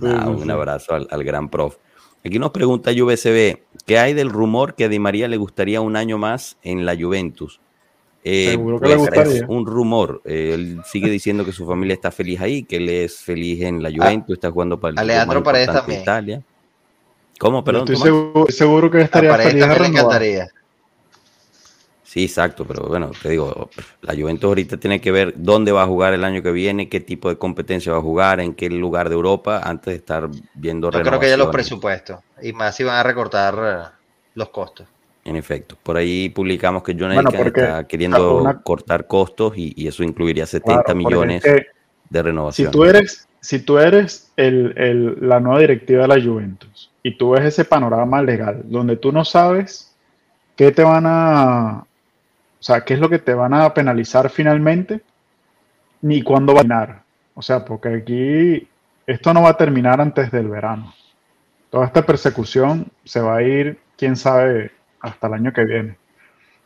[0.00, 1.76] un abrazo al, gran prof.
[2.24, 5.96] Aquí nos pregunta UBCB, ¿qué hay del rumor que a Di María le gustaría un
[5.96, 7.60] año más en la Juventus?
[8.22, 10.20] Eh, pues, es un rumor.
[10.26, 13.82] Eh, él sigue diciendo que su familia está feliz ahí, que él es feliz en
[13.82, 16.02] la ah, Juventus, está jugando para el Alejandro Paredes también.
[16.02, 16.42] Italia.
[17.38, 17.64] ¿Cómo?
[17.64, 17.90] Perdón.
[17.90, 20.50] Estoy seguro, que estaría feliz de encantaría.
[22.10, 23.70] Sí, exacto, pero bueno, te digo,
[24.02, 26.98] la Juventus ahorita tiene que ver dónde va a jugar el año que viene, qué
[26.98, 30.90] tipo de competencia va a jugar, en qué lugar de Europa, antes de estar viendo
[30.90, 33.96] Yo creo que ya los presupuestos, y más si van a recortar eh,
[34.34, 34.88] los costos.
[35.24, 40.92] En efecto, por ahí publicamos que John está queriendo cortar costos y, eso incluiría 70
[40.96, 42.72] millones de renovación.
[42.72, 47.30] Si tú eres, si tú eres el, la nueva directiva de la Juventus y tú
[47.30, 49.94] ves ese panorama legal donde tú no sabes
[50.56, 51.86] qué te van a,
[52.60, 55.00] o sea, qué es lo que te van a penalizar finalmente,
[56.02, 57.02] ni cuándo va a terminar.
[57.34, 58.68] O sea, porque aquí
[59.06, 60.94] esto no va a terminar antes del verano.
[61.70, 65.96] Toda esta persecución se va a ir, quién sabe, hasta el año que viene.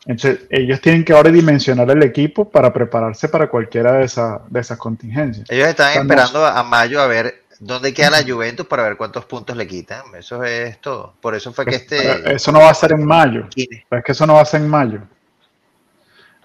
[0.05, 4.11] Entonces, ellos tienen que ahora dimensionar el equipo para prepararse para cualquiera de,
[4.49, 5.49] de esas contingencias.
[5.49, 9.55] Ellos están esperando a mayo a ver dónde queda la Juventus para ver cuántos puntos
[9.55, 10.03] le quitan.
[10.13, 11.13] Eso es todo.
[11.21, 12.35] Por eso fue que este.
[12.35, 13.47] Eso no va a ser en mayo.
[13.55, 15.01] Es que eso no va a ser en mayo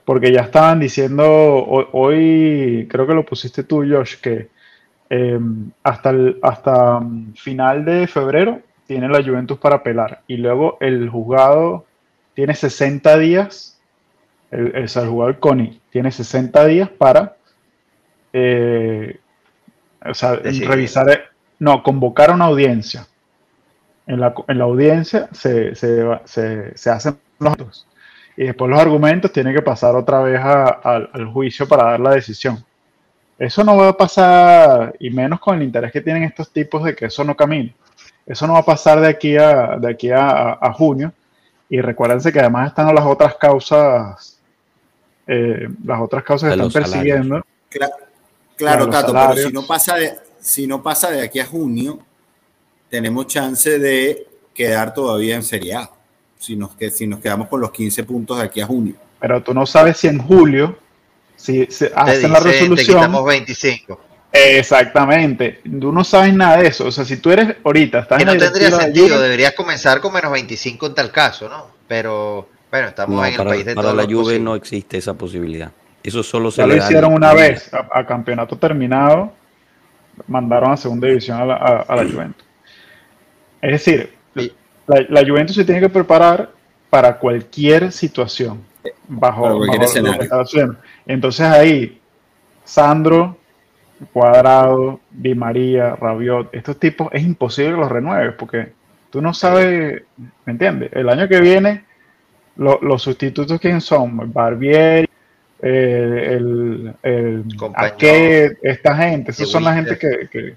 [0.05, 1.25] porque ya estaban diciendo,
[1.93, 4.49] hoy, creo que lo pusiste tú, Josh, que
[5.09, 10.79] em, hasta, el, hasta mm, final de febrero tiene la Juventus para apelar y luego
[10.81, 11.87] el juzgado
[12.35, 13.79] tiene 60 días,
[14.51, 17.37] el, el, jugador Connie tiene 60 días para
[18.33, 19.21] eh,
[20.01, 23.07] revisar, no, convocar una audiencia.
[24.07, 27.87] En la, en la audiencia se, se, se, se hacen los
[28.41, 32.65] y después los argumentos tienen que pasar otra vez al juicio para dar la decisión.
[33.39, 36.97] Eso no va a pasar, y menos con el interés que tienen estos tipos de
[36.97, 37.75] que eso no camine.
[38.25, 41.13] Eso no va a pasar de aquí a, de aquí a, junio.
[41.69, 44.41] Y recuérdense que además están las otras causas,
[45.27, 47.45] eh, las otras causas que están persiguiendo.
[48.57, 51.99] Claro, Tato, pero si no, pasa de, si no pasa de aquí a junio,
[52.89, 55.91] tenemos chance de quedar todavía en Serie A
[56.41, 58.95] si nos, que, si nos quedamos con los 15 puntos de aquí a junio.
[59.21, 60.79] Pero tú no sabes si en julio,
[61.37, 63.13] si se hacen la resolución.
[63.13, 64.01] Te 25.
[64.33, 65.61] Exactamente.
[65.81, 66.87] Tú no sabes nada de eso.
[66.87, 69.21] O sea, si tú eres ahorita, estás que no tendría sentido.
[69.21, 71.67] Deberías comenzar con menos 25 en tal caso, ¿no?
[71.87, 75.71] Pero Bueno, estamos en el país de Para la Juve no existe esa posibilidad.
[76.03, 79.35] Eso solo se ya lo hicieron una vez, a, campeonato terminado,
[80.27, 82.47] mandaron a segunda división a la, a, la Juventus.
[83.61, 84.11] Es decir,
[84.91, 86.51] la, la, Juventus se tiene que preparar
[86.89, 88.63] para cualquier situación,
[89.07, 90.77] bajo, cualquier escenario.
[91.07, 92.01] Entonces ahí,
[92.65, 93.37] Sandro,
[94.13, 98.73] Cuadrado, Di María, Rabiot, estos tipos es imposible que los renueves porque
[99.11, 100.03] tú no sabes,
[100.45, 100.91] ¿me entiendes?
[100.93, 101.85] El año que viene,
[102.57, 104.33] los sustitutos, ¿quién son?
[104.33, 105.09] Barbieri,
[105.63, 107.45] eh, el, el
[108.63, 110.55] esta gente, esas son la gente que,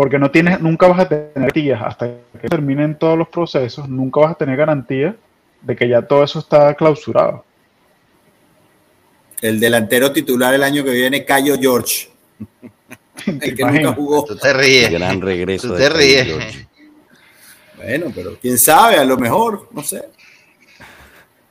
[0.00, 2.10] porque no tienes, nunca vas a tener garantías hasta
[2.40, 5.14] que terminen todos los procesos, nunca vas a tener garantía
[5.60, 7.44] de que ya todo eso está clausurado.
[9.42, 12.08] El delantero titular el año que viene, Cayo George.
[13.26, 14.24] el que nunca jugó.
[14.24, 14.90] Tú te ríes.
[14.90, 15.68] Gran regreso.
[15.68, 16.66] Tú te ríes.
[17.76, 20.02] Bueno, pero quién sabe, a lo mejor, no sé.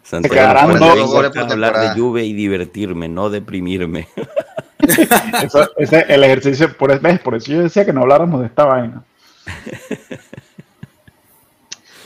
[0.01, 4.07] Santiago, hablar de lluvia y divertirme, no deprimirme.
[5.43, 9.03] Eso, ese el ejercicio, por, por eso yo decía que no habláramos de esta vaina.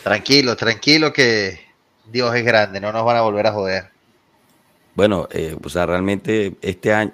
[0.03, 1.59] Tranquilo, tranquilo que
[2.11, 3.85] Dios es grande, no nos van a volver a joder.
[4.95, 7.13] Bueno, eh, o sea, realmente este año,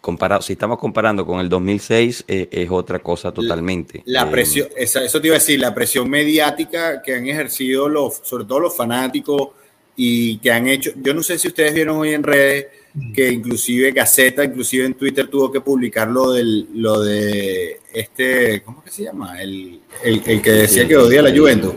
[0.00, 4.02] comparado, si estamos comparando con el 2006, eh, es otra cosa totalmente.
[4.06, 8.20] La, eh, presión, eso te iba a decir, la presión mediática que han ejercido los,
[8.22, 9.48] sobre todo los fanáticos
[9.96, 12.66] y que han hecho, yo no sé si ustedes vieron hoy en redes
[13.14, 18.82] que inclusive Gaceta, inclusive en Twitter tuvo que publicar lo, del, lo de este, ¿cómo
[18.82, 19.40] que se llama?
[19.40, 21.74] El, el, que decía que odia la Juventus.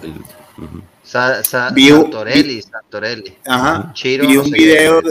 [1.04, 3.38] Santorelli, Santorelli.
[3.46, 3.94] Ajá.
[4.04, 5.02] vi un video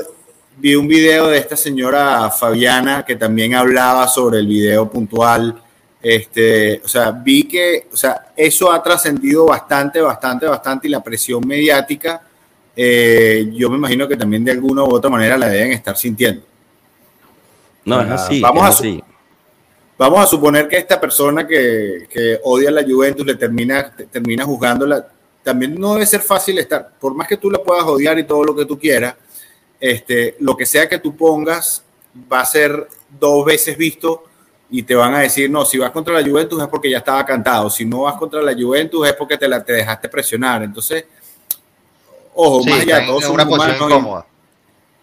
[0.60, 5.60] vi un video de esta señora Fabiana que también hablaba sobre el video puntual.
[6.02, 11.02] Este, o sea, vi que, o sea, eso ha trascendido bastante, bastante, bastante y la
[11.02, 12.22] presión mediática,
[12.76, 16.42] eh, yo me imagino que también de alguna u otra manera la deben estar sintiendo.
[17.84, 18.40] No, es así.
[18.40, 18.84] Vamos, a,
[19.98, 24.44] vamos a suponer que esta persona que, que odia a la Juventus le termina, termina
[24.44, 25.08] juzgándola.
[25.42, 28.44] También no debe ser fácil estar, por más que tú la puedas odiar y todo
[28.44, 29.14] lo que tú quieras,
[29.80, 31.82] este, lo que sea que tú pongas
[32.30, 32.86] va a ser
[33.18, 34.24] dos veces visto
[34.70, 37.24] y te van a decir, no, si vas contra la Juventus es porque ya estaba
[37.24, 40.62] cantado, si no vas contra la Juventus es porque te, la, te dejaste presionar.
[40.62, 41.06] Entonces,
[42.34, 44.26] ojo, más allá, todos una posición incómoda.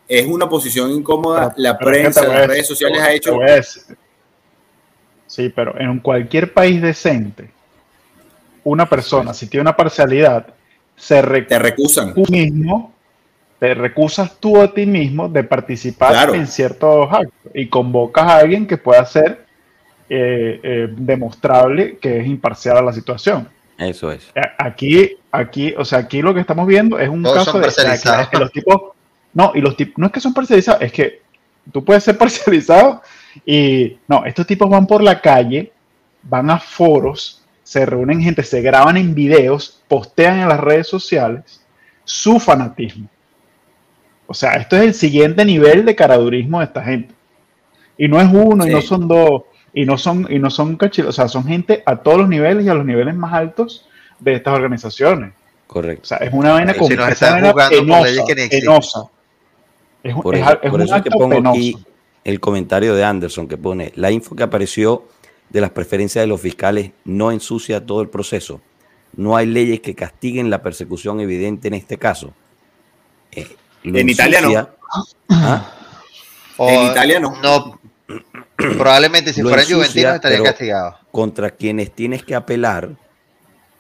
[0.07, 3.39] Es una posición incómoda, la prensa, las redes sociales ha hecho...
[5.25, 7.51] Sí, pero en cualquier país decente,
[8.63, 10.47] una persona, si tiene una parcialidad,
[10.95, 12.13] se te recusan.
[12.13, 12.93] Tú mismo
[13.59, 18.67] te recusas tú a ti mismo de participar en ciertos actos y convocas a alguien
[18.67, 19.45] que pueda ser
[20.09, 23.49] eh, eh, demostrable que es imparcial a la situación.
[23.77, 24.31] Eso es.
[24.57, 27.67] Aquí, aquí, o sea, aquí lo que estamos viendo es un caso de
[28.31, 28.81] que los tipos,
[29.33, 31.21] no, y los tipos, no es que son parcializados, es que
[31.71, 33.01] tú puedes ser parcializado
[33.45, 35.71] y no, estos tipos van por la calle,
[36.23, 41.63] van a foros, se reúnen gente, se graban en videos, postean en las redes sociales
[42.03, 43.07] su fanatismo.
[44.25, 47.13] O sea, esto es el siguiente nivel de caradurismo de esta gente.
[47.97, 51.09] Y no es uno, y no son dos, y no son, y no son cachitos,
[51.09, 53.87] o sea, son gente a todos los niveles y a los niveles más altos
[54.19, 55.33] de estas organizaciones.
[55.67, 56.03] Correcto.
[56.03, 56.89] O sea, es una vaina como
[60.03, 61.77] Es, por eso, que pongo aquí
[62.23, 65.07] el comentario de Anderson que pone, la info que apareció
[65.49, 68.61] de las preferencias de los fiscales no ensucia todo el proceso.
[69.15, 72.33] No hay leyes que castiguen la persecución evidente en este caso.
[73.31, 73.47] Eh,
[73.83, 74.69] en Italia no.
[75.29, 75.71] ¿Ah?
[76.59, 77.41] en Italia no.
[77.41, 77.76] No.
[78.55, 80.97] Probablemente si fuera Juventino estaría castigado.
[81.11, 82.91] Contra quienes tienes que apelar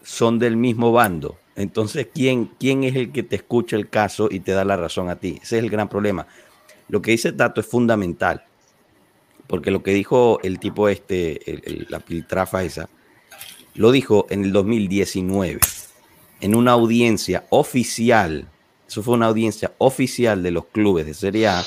[0.03, 1.37] son del mismo bando.
[1.55, 5.09] Entonces, ¿quién, ¿quién es el que te escucha el caso y te da la razón
[5.09, 5.39] a ti?
[5.41, 6.27] Ese es el gran problema.
[6.89, 8.43] Lo que dice Tato es fundamental,
[9.47, 12.89] porque lo que dijo el tipo este, la piltrafa esa,
[13.73, 15.59] lo dijo en el 2019,
[16.41, 18.47] en una audiencia oficial
[18.87, 21.63] eso fue una audiencia oficial de los clubes de Serie A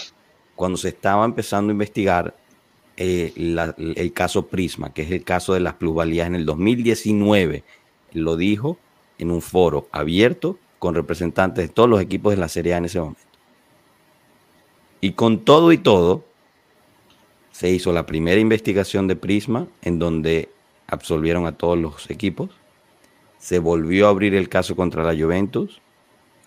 [0.56, 2.34] cuando se estaba empezando a investigar
[3.03, 7.64] eh, el caso Prisma, que es el caso de las plusvalías en el 2019.
[8.12, 8.76] Lo dijo
[9.18, 12.84] en un foro abierto con representantes de todos los equipos de la Serie A en
[12.84, 13.22] ese momento.
[15.01, 16.24] Y con todo y todo,
[17.53, 20.51] se hizo la primera investigación de Prisma en donde
[20.86, 22.51] absolvieron a todos los equipos.
[23.38, 25.80] Se volvió a abrir el caso contra la Juventus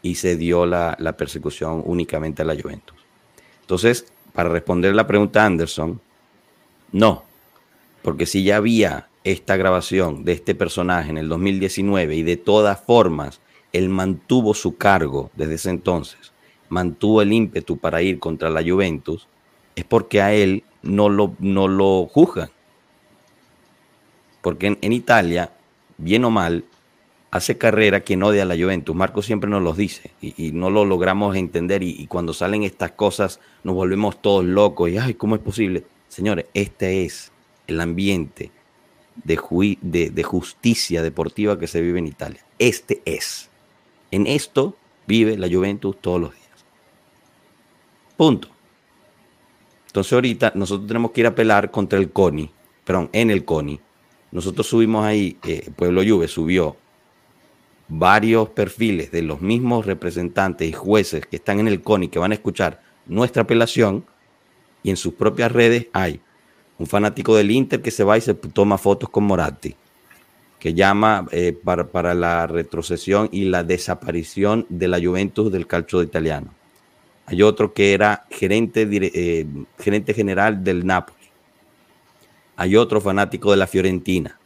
[0.04, 2.97] y se dio la, persecución únicamente a la Juventus.
[3.62, 5.99] Entonces, para responder la pregunta Anderson,
[6.94, 7.24] no,
[8.02, 12.80] porque si ya había esta grabación de este personaje en el 2019 y de todas
[12.80, 13.41] formas
[13.72, 16.32] él mantuvo su cargo desde ese entonces,
[16.70, 19.28] mantuvo el ímpetu para ir contra la Juventus,
[19.76, 22.50] es porque a él no lo, no lo juzgan.
[24.41, 25.52] Porque en, Italia,
[25.98, 26.66] bien o mal,
[27.32, 28.96] hace carrera quien odia a la Juventus.
[28.96, 33.39] Marco siempre nos lo dice y, no lo logramos entender y, cuando salen estas cosas
[33.64, 35.86] nos volvemos todos locos y, ay, ¿cómo es posible?
[36.14, 37.32] Señores, este es
[37.66, 38.51] el ambiente
[39.24, 42.45] de, de justicia deportiva que se vive en Italia.
[42.59, 43.49] Este es.
[44.11, 46.66] En esto vive la Juventus todos los días.
[48.16, 48.47] Punto.
[49.88, 52.51] Entonces ahorita nosotros tenemos que ir a pelar contra el CONI,
[52.86, 53.80] perdón, en el CONI.
[54.32, 56.78] Nosotros subimos ahí, eh, Pueblo Juve subió
[57.88, 62.34] varios perfiles de los mismos representantes y jueces que están en el CONI que van
[62.34, 64.05] a escuchar nuestra apelación
[64.84, 66.20] y en sus propias redes hay
[66.78, 69.76] un fanático del Inter que se va y se toma fotos con Moratti,
[70.60, 76.04] que llama eh, para, para, la retrocesión y la desaparición de la Juventus del calcio
[76.04, 76.54] italiano.
[77.26, 79.46] Hay otro que era gerente, eh,
[79.80, 81.18] gerente general del Napoli.
[82.58, 84.38] Hay otro fanático de la Fiorentina.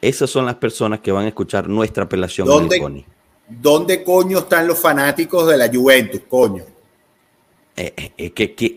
[0.00, 2.46] Esas son las personas que van a escuchar nuestra apelación.
[2.46, 3.04] ¿Dónde,
[3.48, 6.64] ¿dónde coño están los fanáticos de la Juventus, coño?
[7.76, 8.76] Eh, eh, que,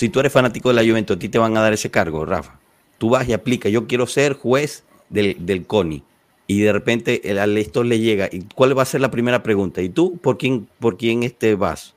[0.00, 2.24] si tú eres fanático de la Juventus, a ti te van a dar ese cargo,
[2.24, 2.58] Rafa.
[2.96, 6.02] Tú vas y aplicas, yo quiero ser juez del, del CONI.
[6.46, 7.20] Y de repente
[7.60, 8.26] esto le llega.
[8.32, 9.82] ¿Y cuál va a ser la primera pregunta?
[9.82, 11.94] ¿Y tú por quién, por quién este vas?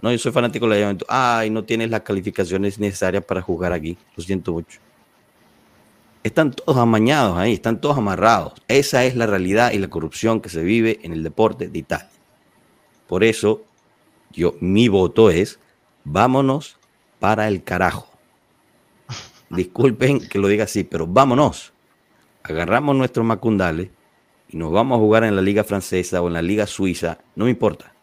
[0.00, 1.06] No, yo soy fanático de la Juventus.
[1.10, 3.98] Ay, no tienes las calificaciones necesarias para jugar aquí.
[4.16, 4.80] Lo siento mucho.
[6.24, 8.54] Están todos amañados ahí, están todos amarrados.
[8.66, 12.08] Esa es la realidad y la corrupción que se vive en el deporte de Italia.
[13.06, 13.62] Por eso,
[14.32, 15.58] yo, mi voto es,
[16.04, 16.78] vámonos
[17.22, 18.08] para el carajo.
[19.48, 21.72] Disculpen que lo diga así, pero vámonos.
[22.42, 23.90] Agarramos nuestros macundales
[24.48, 27.44] y nos vamos a jugar en la liga francesa o en la liga suiza, no
[27.44, 27.94] me importa.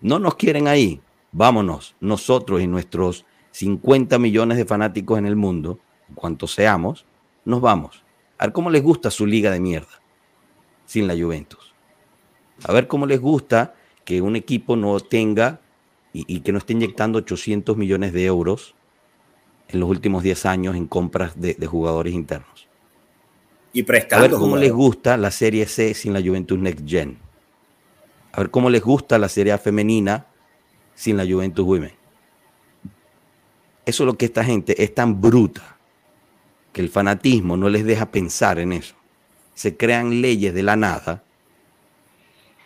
[0.00, 1.00] No nos quieren ahí,
[1.30, 5.78] vámonos, nosotros y nuestros 50 millones de fanáticos en el mundo,
[6.16, 7.06] cuantos seamos,
[7.44, 8.02] nos vamos.
[8.38, 10.02] A ver cómo les gusta su liga de mierda
[10.84, 11.72] sin la Juventus.
[12.64, 15.60] A ver cómo les gusta que un equipo no tenga
[16.16, 18.76] y, que no esté inyectando 800 millones de euros
[19.68, 22.68] en los últimos 10 años en compras de, jugadores internos.
[23.72, 24.24] Y prestando.
[24.24, 27.18] A ver cómo les gusta la Serie C sin la Juventus Next Gen.
[28.30, 30.26] A ver cómo les gusta la Serie A femenina
[30.94, 31.92] sin la Juventus Women.
[33.84, 35.76] Eso es lo que esta gente es tan bruta
[36.72, 38.94] que el fanatismo no les deja pensar en eso.
[39.54, 41.24] Se crean leyes de la nada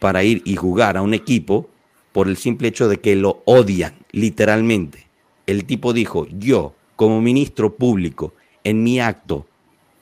[0.00, 1.70] para ir y jugar a un equipo
[2.18, 5.06] por el simple hecho de que lo odian, literalmente.
[5.46, 9.46] El tipo dijo, yo como ministro público, en mi acto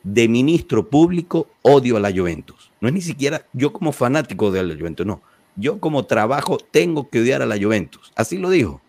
[0.03, 2.71] de ministro público, odio a la Juventus.
[2.81, 5.21] No es ni siquiera yo como fanático de la Juventus, no
[5.57, 8.11] yo como trabajo tengo que odiar a la Juventus.
[8.17, 8.81] Así lo dijo.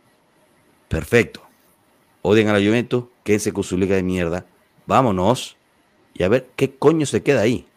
[0.87, 1.41] Perfecto.
[2.21, 4.45] Odien a la Juventus, quédense con su liga de mierda.
[4.85, 5.57] Vámonos
[6.13, 7.67] y a ver qué coño se queda ahí.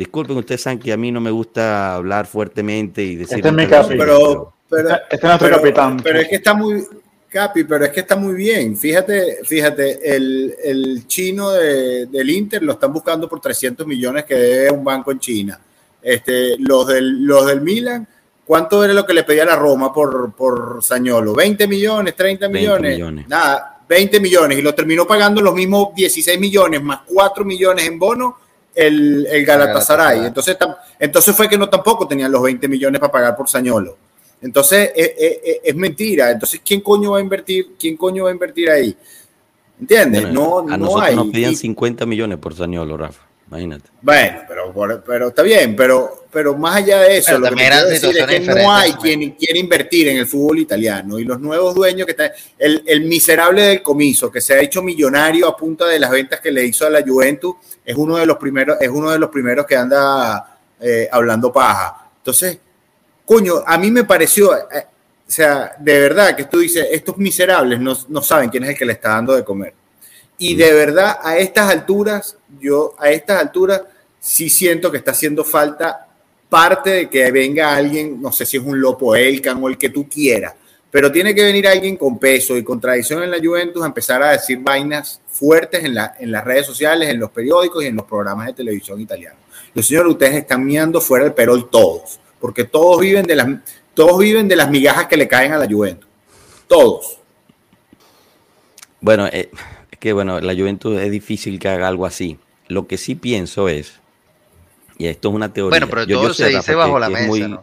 [0.00, 3.36] Disculpen, ustedes saben que a mí no me gusta hablar fuertemente y decir.
[3.36, 6.00] Este es mi capi, pero, este es nuestro capitán.
[6.02, 6.82] Pero es que está muy.
[7.28, 8.78] Capi, pero es que está muy bien.
[8.78, 14.82] Fíjate, fíjate, el, chino del Inter lo están buscando por 300 millones que debe un
[14.82, 15.60] banco en China
[16.00, 18.08] este, los, del, los del Milan,
[18.46, 21.34] ¿cuánto era lo que le pedía la Roma por, por Sañolo?
[21.34, 22.16] ¿20 millones?
[22.16, 23.28] ¿30 millones?
[23.28, 24.58] Nada, 20 millones.
[24.58, 28.36] Y lo terminó pagando los mismos 16 millones más 4 millones en bono
[28.74, 30.26] el, el Galatasaray.
[30.26, 30.56] Entonces,
[30.98, 33.96] entonces fue que no tampoco tenían los 20 millones para pagar por Sañolo.
[34.42, 35.12] Entonces es,
[35.64, 36.30] es, mentira.
[36.30, 37.72] Entonces, ¿quién coño va a invertir?
[37.78, 38.96] ¿Quién coño va a invertir ahí?
[39.78, 40.32] ¿Entiendes?
[40.32, 41.16] no, a no hay.
[41.16, 43.29] nos pedían 50 millones por Sañolo, Rafa.
[43.50, 43.90] Imagínate.
[44.00, 48.16] Bueno, pero, pero está bien, pero, pero más allá de eso, lo que quiero decir
[48.16, 52.06] es que no hay quien quiere invertir en el fútbol italiano y los nuevos dueños
[52.06, 55.98] que están, el, el, miserable del comiso que se ha hecho millonario a punta de
[55.98, 59.10] las ventas que le hizo a la Juventus es uno de los primeros, es uno
[59.10, 62.08] de los primeros que anda eh, hablando paja.
[62.18, 62.56] Entonces,
[63.24, 64.86] coño, a mí me pareció, eh,
[65.26, 68.78] o sea, de verdad que tú dices, estos miserables no, no saben quién es el
[68.78, 69.79] que le está dando de comer.
[70.42, 73.82] Y de verdad, a estas alturas, yo a estas alturas
[74.18, 76.08] sí siento que está haciendo falta
[76.48, 79.90] parte de que venga alguien, no sé si es un Lopo Elcan o el que
[79.90, 80.54] tú quieras,
[80.90, 84.22] pero tiene que venir alguien con peso y con tradición en la Juventus a empezar
[84.22, 87.96] a decir vainas fuertes en, la, en las redes sociales, en los periódicos y en
[87.96, 89.40] los programas de televisión italianos.
[89.74, 93.46] Los señores, ustedes están mirando fuera del perol todos, porque todos viven de las,
[93.92, 96.08] todos viven de las migajas que le caen a la Juventus.
[96.66, 97.18] Todos.
[99.02, 99.50] Bueno, eh,
[100.00, 102.38] que, bueno, la Juventus es difícil que haga algo así.
[102.66, 104.00] Lo que sí pienso es
[105.00, 105.80] y esto es una teoría.
[105.80, 107.62] Bueno, pero todo se dice bajo la mesa.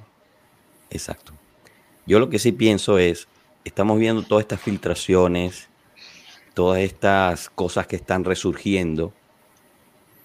[0.89, 1.33] Exacto.
[2.07, 3.27] Yo lo que sí pienso es,
[3.63, 5.69] estamos viendo todas estas filtraciones,
[6.55, 9.13] todas estas cosas que están resurgiendo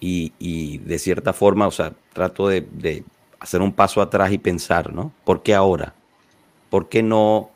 [0.00, 3.04] y, de cierta forma, o sea, trato de,
[3.40, 5.12] hacer un paso atrás y pensar, ¿no?
[5.24, 5.94] ¿Por qué ahora?
[6.70, 7.50] ¿Por qué no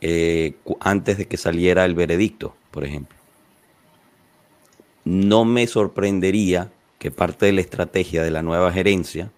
[0.00, 3.18] eh, antes de que saliera el veredicto, por ejemplo?
[5.04, 9.32] No me sorprendería que parte de la estrategia de la nueva gerencia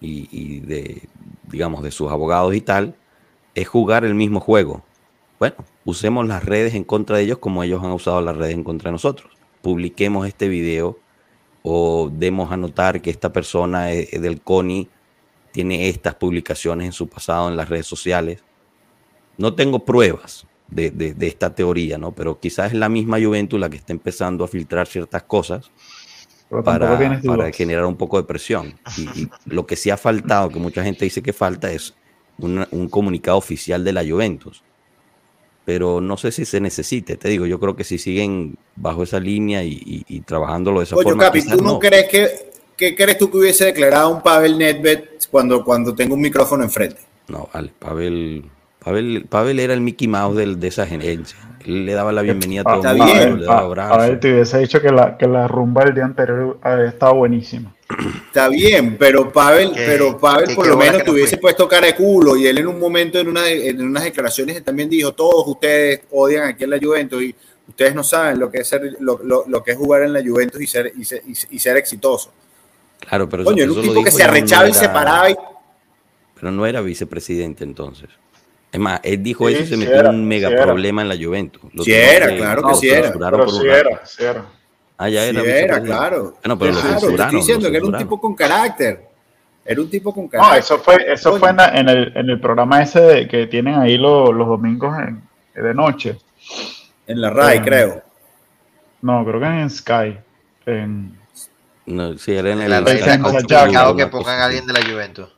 [0.00, 1.08] y, de,
[1.44, 2.96] digamos, de sus abogados y tal,
[3.54, 4.82] es jugar el mismo juego.
[5.38, 8.64] Bueno, usemos las redes en contra de ellos como ellos han usado las redes en
[8.64, 9.32] contra de nosotros.
[9.60, 10.98] Publiquemos este video
[11.62, 14.88] o demos a notar que esta persona del CONI
[15.52, 18.42] tiene estas publicaciones en su pasado en las redes sociales.
[19.38, 22.12] No tengo pruebas de, de esta teoría, ¿no?
[22.12, 25.70] Pero quizás es la misma Juventus la que está empezando a filtrar ciertas cosas
[26.62, 28.74] para, generar un poco de presión.
[28.98, 31.94] Y, lo que sí ha faltado, que mucha gente dice que falta, es
[32.38, 34.62] un comunicado oficial de la Juventus.
[35.64, 39.20] Pero no sé si se necesite, te digo, yo creo que si siguen bajo esa
[39.20, 41.24] línea y, trabajándolo de esa Oye, forma.
[41.24, 42.28] Capi, ¿tú no, crees que,
[42.76, 47.00] qué crees tú que hubiese declarado un Pavel Nedved cuando, cuando tengo un micrófono enfrente?
[47.28, 48.44] No, vale, Pavel,
[48.84, 52.90] Pavel, Pavel era el Mickey Mouse de esa gerencia le daba la bienvenida a todo
[52.90, 55.94] el mundo, le daba A ver, te hubiese dicho que la, que la rumba del
[55.94, 57.74] día anterior había estado buenísima.
[58.26, 62.36] Está bien, pero Pavel, pero Pavel por lo menos te hubiese puesto cara de culo
[62.36, 66.44] y él en un momento en, una, en unas declaraciones también dijo, todos ustedes odian
[66.48, 67.34] aquí en la Juventus y
[67.68, 70.60] ustedes no saben lo que es ser, lo, lo, que es jugar en la Juventus
[70.60, 72.32] y ser, y ser, y ser exitoso.
[72.98, 75.36] Claro, pero Coño, eso, un tipo que se arrechaba y se paraba y...
[76.34, 78.08] Pero no era vicepresidente entonces.
[78.72, 81.60] Es más, él dijo eso y se metió en un mega problema en la Juventus.
[81.84, 83.12] sí era, claro que sí era.
[83.12, 84.46] Pero sí era, sí era.
[84.96, 85.42] Ah, ya era.
[85.42, 86.34] Sí era, claro.
[86.42, 87.16] Bueno, pero lo censuraron.
[87.16, 89.08] Te estoy diciendo que era un tipo con carácter.
[89.62, 90.54] Era un tipo con carácter.
[90.54, 94.34] No, eso fue, eso fue en, el, en el programa ese que tienen ahí los,
[94.34, 95.22] los domingos en,
[95.62, 96.16] de noche.
[97.06, 98.02] En la RAI, creo.
[99.02, 100.18] No, creo que en Sky.
[100.64, 101.18] En,
[101.84, 102.70] no, sí, era en el.
[102.70, 105.28] La RAI que pongan a alguien de la Juventus.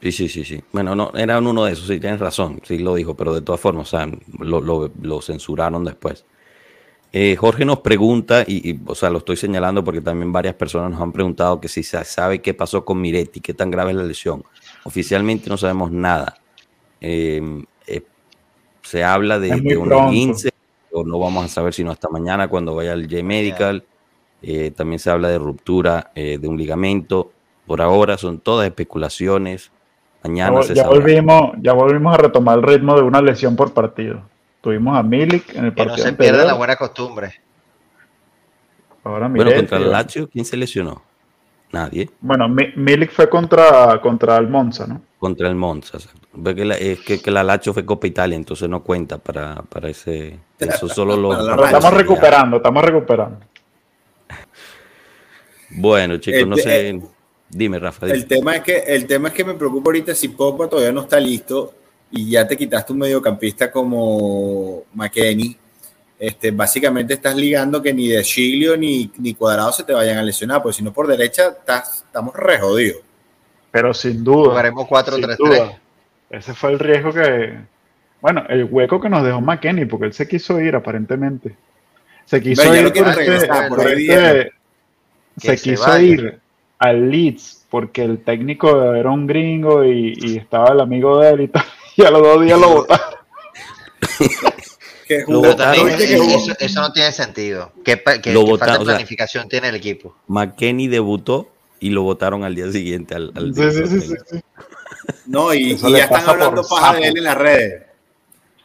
[0.00, 0.62] Sí, sí, sí, sí.
[0.72, 3.60] Bueno, no, era uno de esos, sí, tienes razón, sí lo dijo, pero de todas
[3.60, 6.24] formas, o sea, lo, censuraron después.
[7.12, 11.00] Eh, Jorge nos pregunta, y, o sea, lo estoy señalando porque también varias personas nos
[11.00, 14.02] han preguntado que si se sabe qué pasó con Miretti, qué tan grave es la
[14.02, 14.44] lesión.
[14.84, 16.38] Oficialmente no sabemos nada.
[17.00, 18.02] Eh, eh,
[18.82, 20.50] se habla de, un 15,
[20.92, 23.84] o no vamos a saber sino hasta mañana cuando vaya al J-Medical.
[24.76, 27.32] también se habla de ruptura de un ligamento.
[27.66, 29.72] Por ahora son todas especulaciones
[30.34, 34.22] ya, volvimos, ya volvimos a retomar el ritmo de una lesión por partido.
[34.60, 35.96] Tuvimos a Milik en el partido.
[35.96, 37.34] Que no se pierda la buena costumbre.
[39.04, 41.02] Ahora bueno, contra el Lazio, ¿quién se lesionó?
[41.72, 42.10] Nadie.
[42.20, 45.02] Bueno, Milik fue contra, contra el Monza, ¿no?
[45.18, 46.50] Contra el Monza, exacto.
[46.78, 50.38] es que, que, la Lazio fue Copa Italia, entonces no cuenta para, para ese.
[50.58, 51.64] Eso solo lo.
[51.64, 53.38] estamos recuperando, estamos recuperando.
[55.70, 57.00] Bueno, chicos, no sé.
[57.48, 58.06] Dime, Rafa.
[58.06, 61.02] El, tema es que, el tema es que me preocupa ahorita si Pogba todavía no
[61.02, 61.74] está listo
[62.10, 65.56] y ya te quitaste un mediocampista como McKenny.
[66.18, 70.22] Este, básicamente estás ligando que ni De Chilio ni, ni Cuadrado se te vayan a
[70.22, 71.56] lesionar, porque si no por derecha
[72.06, 73.02] estamos re jodidos.
[73.70, 74.50] Pero sin duda.
[74.50, 75.78] Jugaremos 4-3-3.
[76.30, 77.58] Ese fue el riesgo que.
[78.20, 81.54] Bueno, el hueco que nos dejó McKenny, porque él se quiso ir aparentemente.
[82.24, 82.92] Se quiso ir.
[85.36, 86.40] se quiso ir
[86.78, 91.48] al Leeds porque el técnico era un gringo y, estaba el amigo de él y,
[91.48, 91.64] tal,
[91.96, 93.16] y a los dos días lo votaron.
[96.58, 97.72] eso, no tiene sentido.
[97.84, 100.16] ¿Qué, falta de planificación tiene el equipo?
[100.28, 103.14] McKenny debutó y lo votaron al día siguiente.
[103.14, 103.32] Al,
[105.26, 107.82] no, y, ya están hablando paja de él en las redes.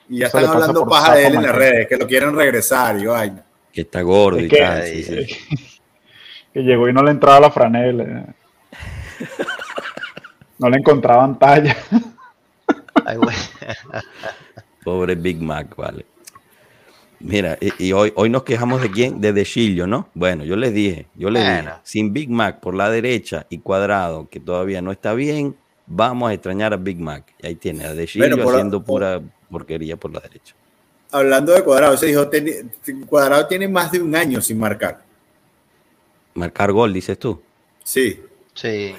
[0.09, 3.05] Y ya están hablando paja de él en las redes, que lo quieren regresar y
[3.72, 4.84] Que está gordo y tal
[6.54, 8.26] que llegó y no le entraba la franela.
[10.58, 11.76] No le encontraban talla.
[14.84, 16.06] Pobre Big Mac, vale.
[17.20, 19.22] Mira, y, hoy, hoy nos quejamos de quién?
[19.22, 20.10] De Dechillo, ¿no?
[20.14, 24.28] Bueno, yo les dije, yo les dije, sin Big Mac por la derecha y cuadrado,
[24.30, 27.32] que todavía no está bien, vamos a extrañar a Big Mac.
[27.41, 30.56] Y ahí tiene a Dechillo haciendo pura porquería por la derecha.
[31.12, 32.30] Hablando de cuadrado, se dijo,
[33.06, 35.11] cuadrado tiene más de un año sin marcar.
[36.34, 37.42] Marcar gol, dices tú.
[37.84, 38.22] Sí.
[38.54, 38.94] Sí.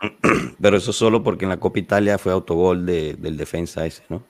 [0.60, 4.22] Pero eso solo porque en la Copa Italia fue autogol del defensa ese, ¿no?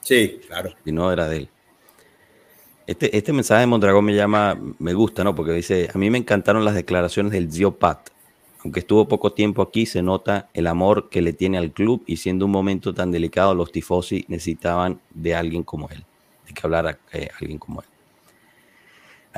[0.00, 0.72] Sí, claro.
[0.84, 1.48] Y no era de él.
[2.86, 5.34] Este, este mensaje de Mondragón me llama, me gusta, ¿no?
[5.34, 8.10] Porque dice, a mí me encantaron las declaraciones del Zio Pat.
[8.64, 12.16] aunque estuvo poco tiempo aquí, se nota el amor que le tiene al club y
[12.16, 16.04] siendo un momento tan delicado, los tifosi necesitaban de alguien como él,
[16.46, 17.88] de que hablara eh, alguien como él.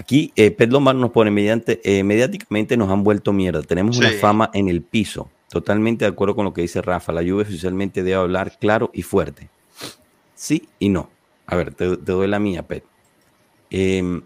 [0.00, 4.50] Aquí eh, Pet nos pone, mediante, eh, mediáticamente nos han vuelto mierda, tenemos una fama
[4.54, 8.16] en el piso, totalmente de acuerdo con lo que dice Rafa, la lluvia oficialmente debe
[8.16, 9.50] hablar claro y fuerte.
[10.34, 11.10] Sí y no.
[11.44, 12.82] A ver, te, doy la mía, Pet.
[13.68, 14.22] Em,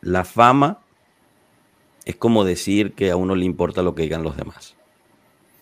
[0.00, 0.80] la fama
[2.04, 4.74] es como decir que a uno le importa lo que digan los demás.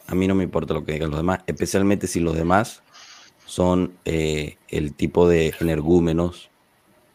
[0.06, 2.82] A mí no me importa lo que digan los demás, especialmente si los demás
[3.44, 6.49] son eh, el tipo de energúmenos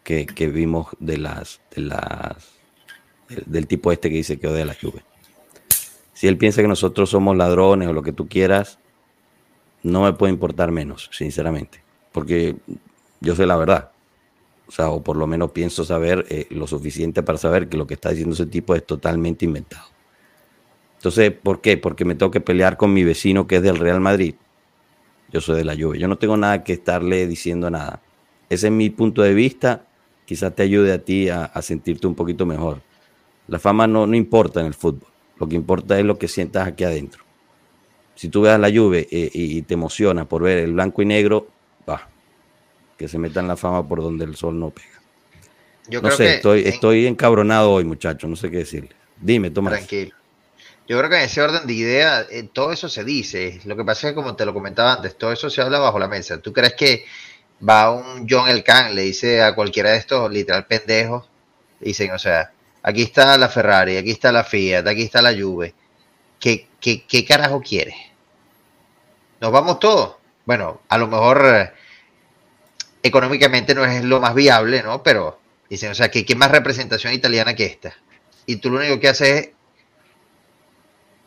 [0.06, 2.54] que, vimos de las, de las
[3.28, 5.04] del, tipo este que dice que odia la lluvia.
[6.14, 8.78] Si él piensa que nosotros somos ladrones o lo que tú quieras,
[9.84, 12.56] no me puede importar menos, sinceramente, porque
[13.20, 13.92] yo sé la verdad.
[14.68, 17.86] O sea, o por lo menos pienso saber eh, lo suficiente para saber que lo
[17.86, 19.88] que está diciendo ese tipo es totalmente inventado.
[20.98, 21.78] Entonces, ¿por qué?
[21.78, 24.36] Porque me tengo que pelear con mi vecino que es del Real Madrid.
[25.32, 26.02] Yo soy de la lluvia.
[26.02, 28.02] Yo no tengo nada que estarle diciendo nada.
[28.50, 29.86] Ese es mi punto de vista.
[30.26, 32.82] Quizás te ayude a ti a, sentirte un poquito mejor.
[33.48, 35.08] La fama no, no, importa en el fútbol.
[35.38, 37.24] Lo que importa es lo que sientas aquí adentro.
[38.16, 41.48] Si tú ves la lluvia eh, y, te emociona por ver el blanco y negro,
[41.88, 42.08] va,
[42.98, 44.88] que se metan la fama por donde el sol no pega.
[45.88, 48.92] Yo no sé, estoy, estoy encabronado hoy, muchacho, no sé qué decirle.
[49.22, 49.74] Dime, Tomás.
[49.74, 50.16] Tranquilo.
[50.88, 53.60] Yo creo que en ese orden de idea, eh, todo eso se dice.
[53.66, 55.98] Lo que pasa es que, como te lo comentaba antes, todo eso se habla bajo
[55.98, 56.40] la mesa.
[56.40, 57.06] ¿Tú crees que
[57.68, 61.30] va un John El Can, le dice a cualquiera de estos literal pendejos,
[61.80, 62.52] dicen, o sea,
[62.84, 65.74] aquí está la Ferrari, aquí está la Fiat, aquí está la Juve.
[66.40, 67.96] ¿Qué, qué, qué carajo quiere?
[69.40, 70.16] ¿Nos vamos todos?
[70.46, 71.72] Bueno, a lo mejor eh,
[73.02, 75.02] económicamente no es lo más viable, ¿no?
[75.02, 75.40] Pero
[75.70, 77.96] dicen, o sea, que qué más representación italiana que esta.
[78.46, 79.50] Y tú lo único que haces es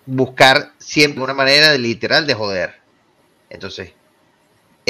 [0.07, 2.75] buscar siempre una manera de literal de joder.
[3.51, 3.93] Entonces,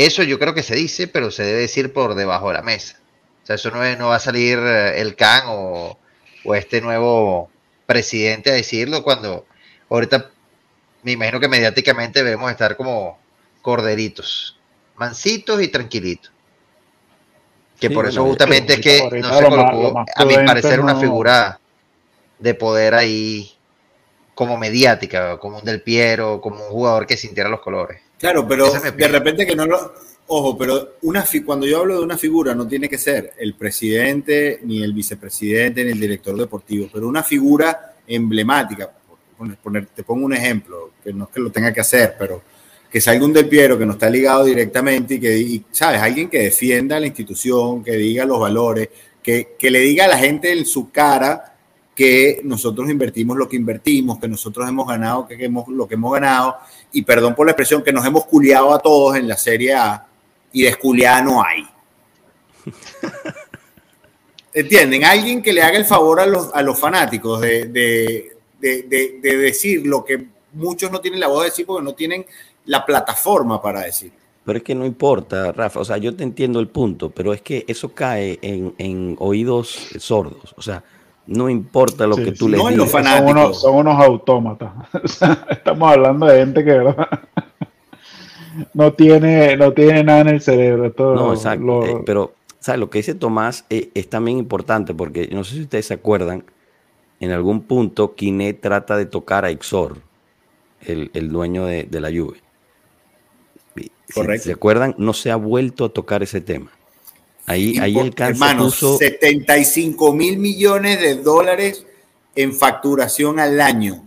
[0.07, 2.99] eso yo creo que se dice, pero se debe decir por debajo de la mesa.
[3.43, 5.99] O sea, eso no, es, no va a salir eh, el Can o,
[6.45, 7.51] o este nuevo
[7.87, 9.47] presidente a decirlo cuando
[9.89, 10.31] ahorita
[11.03, 13.19] me imagino que mediáticamente debemos estar como
[13.63, 14.59] corderitos,
[14.97, 16.33] mansitos y tranquilitos.
[17.81, 21.61] Que por eso justamente es que no se colocó, a mi parecer, una figura
[22.39, 23.53] de poder ahí
[24.35, 28.01] como mediática, como un Del Piero, como un jugador que sintiera los colores.
[28.19, 29.95] Claro, pero de repente que no lo...
[30.31, 34.61] Ojo, pero una cuando yo hablo de una figura no tiene que ser el presidente,
[34.62, 38.91] ni el vicepresidente, ni el director deportivo, pero una figura emblemática.
[39.95, 42.43] te pongo un ejemplo, que no es que lo tenga que hacer, pero
[42.91, 46.01] que salga un del Piero que no está ligado directamente y que, ¿sabes?
[46.01, 48.89] Alguien que defienda la institución, que diga los valores,
[49.23, 51.57] que, que, le diga a la gente en su cara
[51.95, 56.12] que nosotros invertimos lo que invertimos, que nosotros hemos ganado que hemos, lo que hemos
[56.12, 56.57] ganado,
[56.93, 60.07] y perdón por la expresión, que nos hemos culiado a todos en la Serie A
[60.53, 61.66] y de esculiada no hay.
[64.53, 65.05] ¿Entienden?
[65.05, 69.36] Alguien que le haga el favor a los, a los fanáticos de, de, de, de
[69.36, 72.26] decir lo que muchos no tienen la voz de decir porque no tienen
[72.64, 74.12] la plataforma para decir.
[74.45, 77.43] Pero es que no importa, Rafa, o sea, yo te entiendo el punto, pero es
[77.43, 80.82] que eso cae en, oídos sordos, o sea,
[81.29, 82.91] no importa lo que tú le digas.
[82.91, 84.72] Son unos, son unos autómatas.
[85.51, 87.07] estamos hablando de gente que ¿verdad?
[88.72, 90.91] no tiene, no tiene nada en el cerebro.
[90.93, 91.85] Todo no, exacto.
[91.85, 92.81] Eh, pero, ¿sabes?
[92.81, 96.45] Lo que dice Tomás eh, es también importante porque no sé si ustedes se acuerdan,
[97.20, 99.99] en algún punto Kiné trata de tocar a Exor,
[100.81, 102.41] el, dueño de, de la lluvia
[104.14, 104.45] Correcto.
[104.45, 104.95] ¿Se acuerdan?
[104.97, 106.70] No se ha vuelto a tocar ese tema.
[107.49, 108.99] Ahí, ahí el cáncer puso...
[108.99, 111.87] 75 mil millones de dólares
[112.37, 114.07] en facturación al año.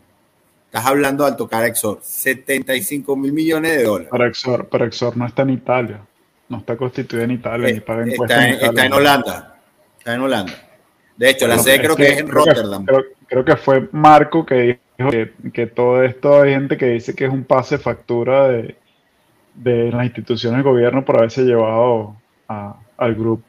[0.68, 2.00] Estás hablando al tocar Exor.
[2.02, 4.10] 75 mil millones de dólares.
[4.12, 6.02] Para Exor, para Exor no está en Italia.
[6.50, 8.30] No está constituida en Italia ni paga impuestos.
[8.30, 9.60] Está, en, está en Holanda.
[9.98, 10.54] Está en Holanda.
[11.18, 12.86] De hecho, la sede creo que, es en Rotterdam.
[13.28, 17.26] creo, que fue Marco que dijo que, que, todo esto hay gente que dice que
[17.26, 18.76] es un pase factura de,
[19.56, 22.21] de las instituciones del gobierno por haberse llevado
[22.98, 23.44] al grupo.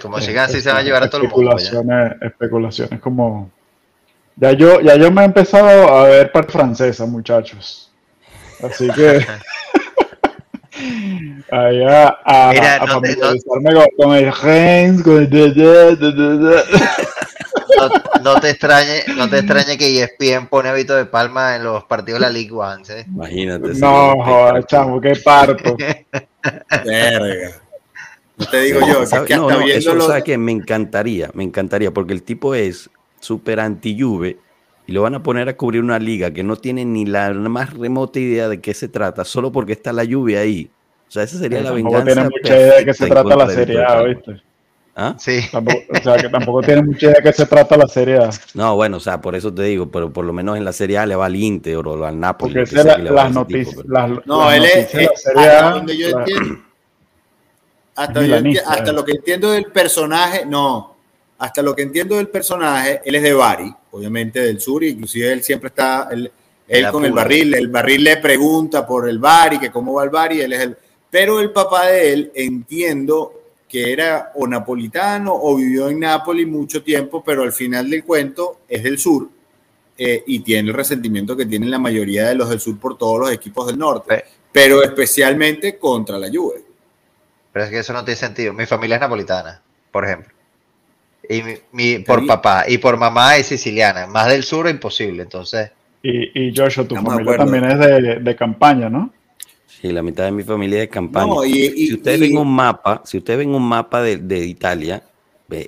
[0.00, 1.56] como sigan así, se va a llevar a todo el mundo.
[2.20, 3.50] Especulaciones como.
[4.36, 7.90] Ya yo, ya yo me he empezado a ver parte francesa, muchachos.
[8.62, 9.26] Así que.
[11.50, 13.00] allá a, a, no
[13.96, 15.28] con, el Heinz, con el.
[18.22, 22.20] no, te extrañe, no te extrañe que ESPN pone hábito de palma en los partidos
[22.20, 22.84] de la League One.
[22.84, 22.94] ¿sí?
[23.06, 23.74] Imagínate.
[23.74, 25.76] No, joder, chamo, qué parto.
[26.84, 27.50] Verga.
[28.36, 32.22] No te digo yo, que no, no, eso que me encantaría, me encantaría, porque el
[32.22, 34.36] tipo es súper anti-Juve
[34.86, 37.74] y lo van a poner a cubrir una liga que no tiene ni la más
[37.74, 40.70] remota idea de qué se trata, solo porque está la lluvia ahí.
[41.08, 41.98] O sea, esa sería la venganza.
[41.98, 44.42] No tiene mucha idea de qué se trata la Serie A, ¿viste?
[45.00, 45.14] ¿Ah?
[45.16, 45.38] Sí.
[45.52, 48.30] o sea, que tampoco tiene mucha idea de qué se trata la Serie A.
[48.54, 50.98] No, bueno, o sea, por eso te digo, pero por lo menos en la Serie
[50.98, 52.54] A le va al Inter o al Napoli.
[52.54, 53.84] Porque es las noticias.
[54.24, 54.92] no, él es.
[55.36, 56.60] hasta donde yo entiendo.
[57.94, 60.96] Hasta, lo que entiendo del personaje, no.
[61.38, 65.42] Hasta lo que entiendo del personaje, él es de Bari obviamente del sur, inclusive él
[65.42, 66.30] siempre está, él,
[66.90, 70.10] con el barril, el barril le pregunta por el bar y que cómo va el
[70.10, 70.76] bar y él es el...
[71.10, 73.37] Pero el papá de él, entiendo
[73.68, 78.60] que era o napolitano o vivió en Nápoles mucho tiempo, pero al final del cuento
[78.68, 79.28] es del sur
[79.96, 83.20] eh, y tiene el resentimiento que tienen la mayoría de los del sur por todos
[83.20, 86.62] los equipos del norte, pero especialmente contra la Juve.
[87.52, 88.52] Pero es que eso no tiene sentido.
[88.52, 89.60] Mi familia es napolitana,
[89.90, 90.32] por ejemplo.
[91.28, 91.42] Y
[91.72, 94.06] mi, por papá y por mamá es siciliana.
[94.06, 95.70] Más del sur es imposible, entonces.
[96.02, 99.12] Y, y Joshua, tu familia también es de, de, campaña, ¿no?
[99.80, 101.32] Sí, la mitad de mi familia es de campaña.
[101.44, 105.04] si ustedes ven un mapa, si ustedes ven un mapa de, de Italia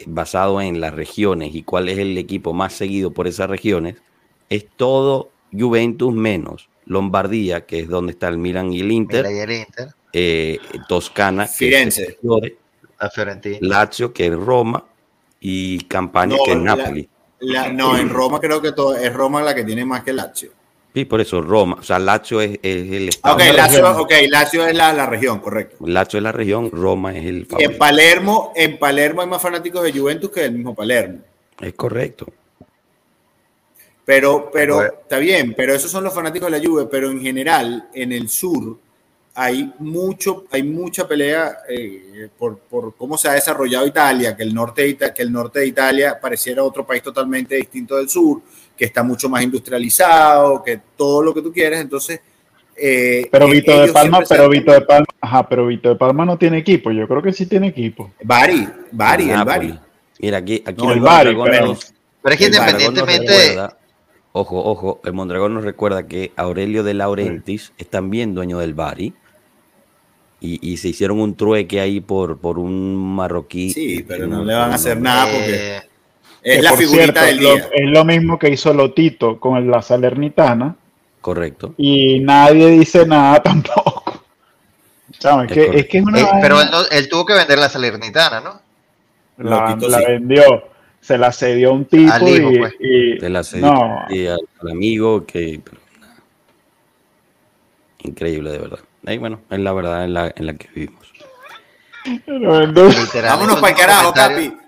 [0.06, 3.96] basado en las regiones y cuál es el equipo más seguido por esas regiones,
[4.48, 9.24] es todo Juventus menos Lombardía, que es donde está el Milan y el Inter,
[10.12, 10.58] eh,
[10.88, 14.84] Toscana, Firenze, que es Lazio, que es Roma,
[15.38, 17.08] y Campania que en Napoli.
[17.72, 20.50] no, en Roma creo que todo, es Roma la que tiene más que Lazio.
[20.92, 23.36] Sí, por eso Roma, o sea, Lazio es, el estado.
[23.36, 25.76] Ok, Lazio, okay, Lazio es la, la, región, correcto.
[25.86, 29.92] Lazio es la región, Roma es el En Palermo, en Palermo hay más fanáticos de
[29.92, 31.20] Juventus que del mismo Palermo.
[31.60, 32.26] Es correcto.
[34.04, 37.88] Pero, pero, está bien, pero esos son los fanáticos de la Juve, pero en general,
[37.94, 38.76] en el sur,
[39.34, 44.52] hay, mucho, hay mucha pelea eh, por, por, cómo se ha desarrollado Italia, que el,
[44.52, 48.42] norte de, que el norte de Italia pareciera otro país totalmente distinto del sur,
[48.80, 52.18] que está mucho más industrializado, que todo lo que tú quieres, entonces...
[52.74, 56.38] Eh, pero Vito de Palma, pero Vito de Palma, ajá, pero Vito de Palma no
[56.38, 58.10] tiene equipo, yo creo que sí tiene equipo.
[58.24, 59.78] Bari, Bari, el Bari.
[60.20, 61.76] Mira, aquí, aquí el Bari, pero,
[62.22, 63.58] pero, es que independientemente...
[64.32, 69.12] Ojo, ojo, el Mondragón nos recuerda que Aurelio de Laurentiis es también dueño del Bari
[70.40, 73.74] y, se hicieron un trueque ahí por, por un marroquí.
[73.74, 75.89] Sí, pero no, le van a hacer nada porque
[76.42, 77.68] es la figurita del día.
[77.72, 80.76] es lo mismo que hizo Lotito con la Salernitana.
[81.20, 81.74] Correcto.
[81.76, 84.24] Y nadie dice nada tampoco.
[85.10, 86.20] Es, que, es, que, es una.
[86.20, 86.56] Eh, pero
[86.90, 88.60] él, tuvo que vender la Salernitana, ¿no?
[89.36, 89.76] La,
[90.06, 90.68] vendió.
[91.00, 92.74] Se la cedió a un tipo y, pues.
[93.20, 95.60] Se la cedió al, amigo que.
[98.02, 98.78] Increíble, de verdad.
[99.04, 101.10] Ahí, bueno, es la verdad en la, en la que vivimos.
[102.26, 104.59] Vámonos para el carajo, papi.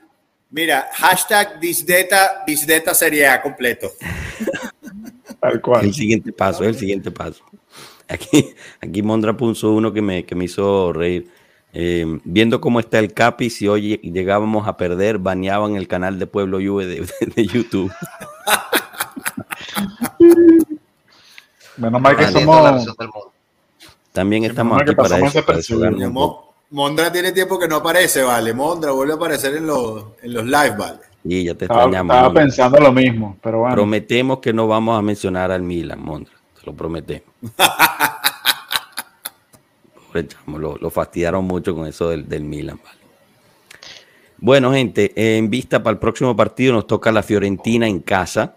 [0.53, 3.91] Mira, hashtag Disdeta, Disdeta sería completo.
[5.41, 5.87] Tal cual.
[5.87, 7.43] El siguiente paso, el siguiente paso.
[8.07, 11.31] Aquí, aquí Mondra puso uno que me, que me hizo reír.
[11.73, 16.27] Eh, viendo cómo está el Capi, si hoy llegábamos a perder, baneaban el canal de
[16.27, 17.91] Pueblo Juve de, de, YouTube.
[21.79, 22.87] Menos mal que somos,
[24.13, 25.43] también estamos aquí para eso.
[26.73, 28.55] Mondra tiene tiempo que no aparece, vale.
[28.55, 30.99] Mondra vuelve a aparecer en los, en los live, vale.
[31.23, 32.17] Y ya te extrañamos.
[32.17, 33.75] Estaba pensando lo mismo, pero bueno.
[33.75, 36.33] Prometemos que no vamos a mencionar al Milan, Mondra.
[36.59, 37.29] Te lo prometemos.
[40.47, 42.99] lo, lo, fastidiaron mucho con eso del, del Milan, vale.
[44.39, 48.57] Bueno, gente, en vista para el próximo partido nos toca la Fiorentina en casa.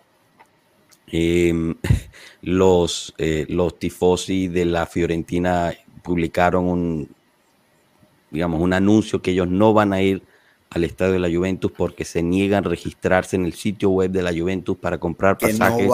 [1.11, 1.75] Eh,
[2.41, 7.15] los, eh, los tifosi de la Fiorentina publicaron un,
[8.31, 10.23] digamos, un anuncio que ellos no van a ir
[10.69, 14.21] al estadio de la Juventus porque se niegan a registrarse en el sitio web de
[14.21, 15.89] la Juventus para comprar pasajes,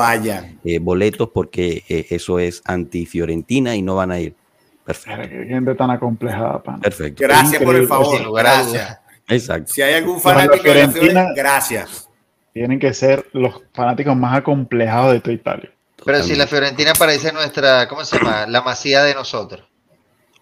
[0.63, 4.35] eh, boletos, porque eh, eso es anti-Fiorentina y no van a ir.
[4.83, 5.29] Perfecto.
[5.29, 7.23] Qué gente tan acomplejada, Perfecto.
[7.23, 8.99] Gracias por el favor, gracias.
[9.27, 9.71] Exacto.
[9.71, 12.09] Si hay algún fanático de la Fiorentina, gracias.
[12.53, 15.71] Tienen que ser los fanáticos más acomplejados de toda Italia.
[16.03, 18.47] Pero si la Fiorentina parece nuestra, ¿cómo se llama?
[18.47, 19.63] La masía de nosotros.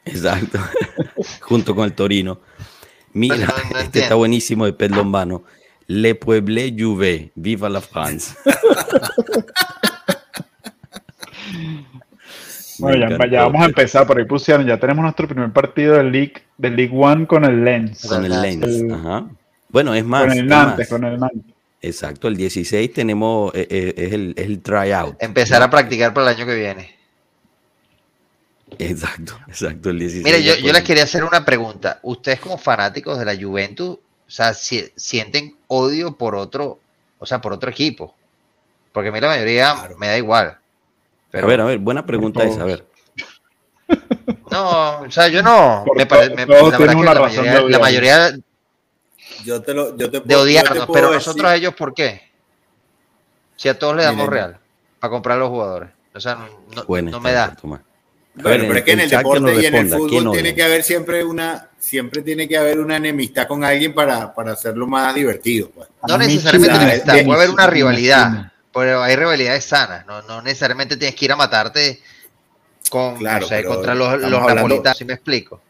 [0.05, 0.59] Exacto.
[1.41, 2.39] Junto con el Torino.
[3.13, 5.43] Mira, este está buenísimo de Pet Lombano.
[5.87, 8.35] Le Pueble Juve, viva la France.
[12.77, 16.35] bueno, ya, vamos a empezar, por ahí pusieron, ya tenemos nuestro primer partido del League,
[16.57, 18.05] del League One con el Lens.
[18.07, 19.25] Con el Lens, ajá.
[19.69, 20.27] Bueno, es más.
[20.27, 21.55] Con el Nantes, con el Nantes.
[21.81, 25.15] Exacto, el 16 tenemos, eh, eh, es, el, es el tryout.
[25.19, 26.98] Empezar a practicar para el año que viene.
[28.77, 30.23] Exacto, exacto, el 16.
[30.23, 31.99] Mire, yo, les quería hacer una pregunta.
[32.03, 36.79] Ustedes como fanáticos de la Juventus, o sea, sienten odio por otro,
[37.17, 38.15] o sea, por otro equipo.
[38.91, 40.57] Porque a mí la mayoría me da igual.
[41.31, 42.85] Pero, a ver, a ver, buena pregunta esa, a ver.
[44.51, 45.85] No, o sea, yo no.
[45.95, 48.31] Me parece, la verdad que la mayoría,
[49.43, 52.29] yo te lo, yo te de odiarnos, pero nosotros a ellos, ¿por qué?
[53.55, 54.59] Si a todos le damos real
[54.99, 55.89] para comprar a los jugadores.
[56.13, 57.55] O sea, no, no me da.
[58.35, 61.23] Bueno, pero es que en el deporte y en el fútbol tiene que haber siempre
[61.23, 65.69] una, siempre tiene que haber una enemistad con alguien para, para hacerlo más divertido.
[65.71, 65.89] Pues.
[66.07, 70.05] No necesariamente enemistad, puede haber una rivalidad, pero hay rivalidades sanas.
[70.05, 71.99] No, no necesariamente tienes que ir a matarte
[72.89, 75.61] con, claro, contra los, los napolitanos, si me explico.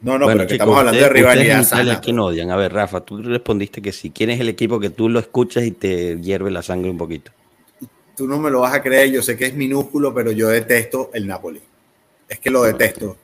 [0.00, 2.00] No, no, pero estamos hablando de rivalidad sana.
[2.00, 2.50] ¿Quién odian?
[2.50, 4.10] A ver, Rafa, tú respondiste que sí.
[4.10, 7.32] ¿Quién es el equipo que tú lo escuchas y te hierve la sangre un poquito?
[8.16, 11.10] Tú no me lo vas a creer, yo sé que es minúsculo, pero yo detesto
[11.12, 11.60] el Napoli.
[12.28, 13.16] Es que lo detesto.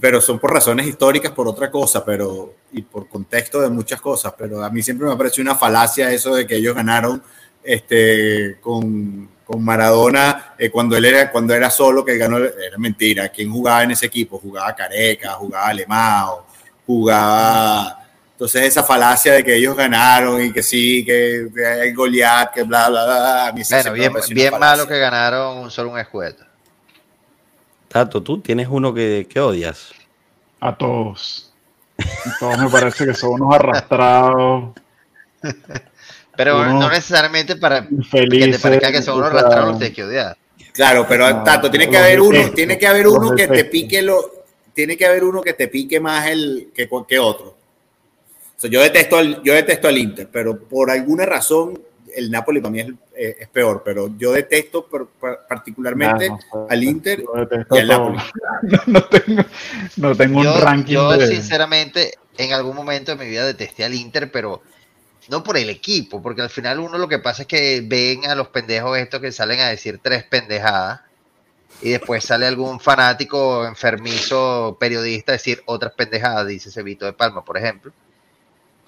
[0.00, 4.34] Pero son por razones históricas, por otra cosa, pero y por contexto de muchas cosas.
[4.36, 7.22] Pero a mí siempre me ha parecido una falacia eso de que ellos ganaron
[7.62, 13.30] este, con, con Maradona eh, cuando él era cuando era solo que ganó era mentira
[13.30, 16.46] quién jugaba en ese equipo jugaba Careca jugaba Alemao
[16.86, 18.07] jugaba
[18.38, 21.48] entonces esa falacia de que ellos ganaron y que sí que,
[21.82, 26.44] hay Goliat que bla bla bla bueno, bien, bien malo que ganaron solo un escueto
[27.88, 29.92] Tato tú tienes uno que, que odias.
[30.60, 31.52] A todos.
[32.38, 34.74] Todos me parece que son unos arrastrados.
[36.36, 40.36] Pero no necesariamente para que te parezca que son unos rastrados los que odiar.
[40.72, 44.00] Claro, pero ah, Tato, tiene que haber uno, tiene que haber uno que te pique
[44.02, 47.57] lo, tiene que haber uno que te pique más el que, que otro.
[48.58, 51.80] O sea, yo detesto al, yo detesto al Inter, pero por alguna razón
[52.12, 54.88] el Napoli para mí es, eh, peor, pero yo detesto
[55.48, 56.28] particularmente
[56.68, 57.22] al Inter
[57.70, 58.18] y al Napoli.
[58.86, 59.44] no tengo,
[59.96, 60.92] no tengo un ranking.
[60.92, 64.60] Yo, sinceramente, en algún momento de mi vida detesté al Inter, pero
[65.28, 68.34] no por el equipo, porque al final uno lo que pasa es que ven a
[68.34, 71.02] los pendejos estos que salen a decir tres pendejadas
[71.80, 77.44] y después sale algún fanático enfermizo periodista a decir otras pendejadas, dice Cevito de Palma,
[77.44, 77.92] por ejemplo.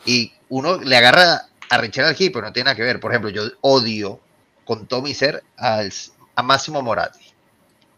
[0.05, 3.01] Y uno le agarra a rechar al equipo, no tiene nada que ver.
[3.01, 4.20] Por ejemplo, yo odio
[4.64, 5.92] con todo mi ser al,
[6.34, 7.26] a Máximo Moratti,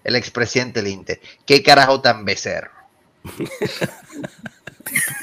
[0.04, 1.20] el expresidente del Inter.
[1.46, 2.70] ¿Qué carajo tan becerro?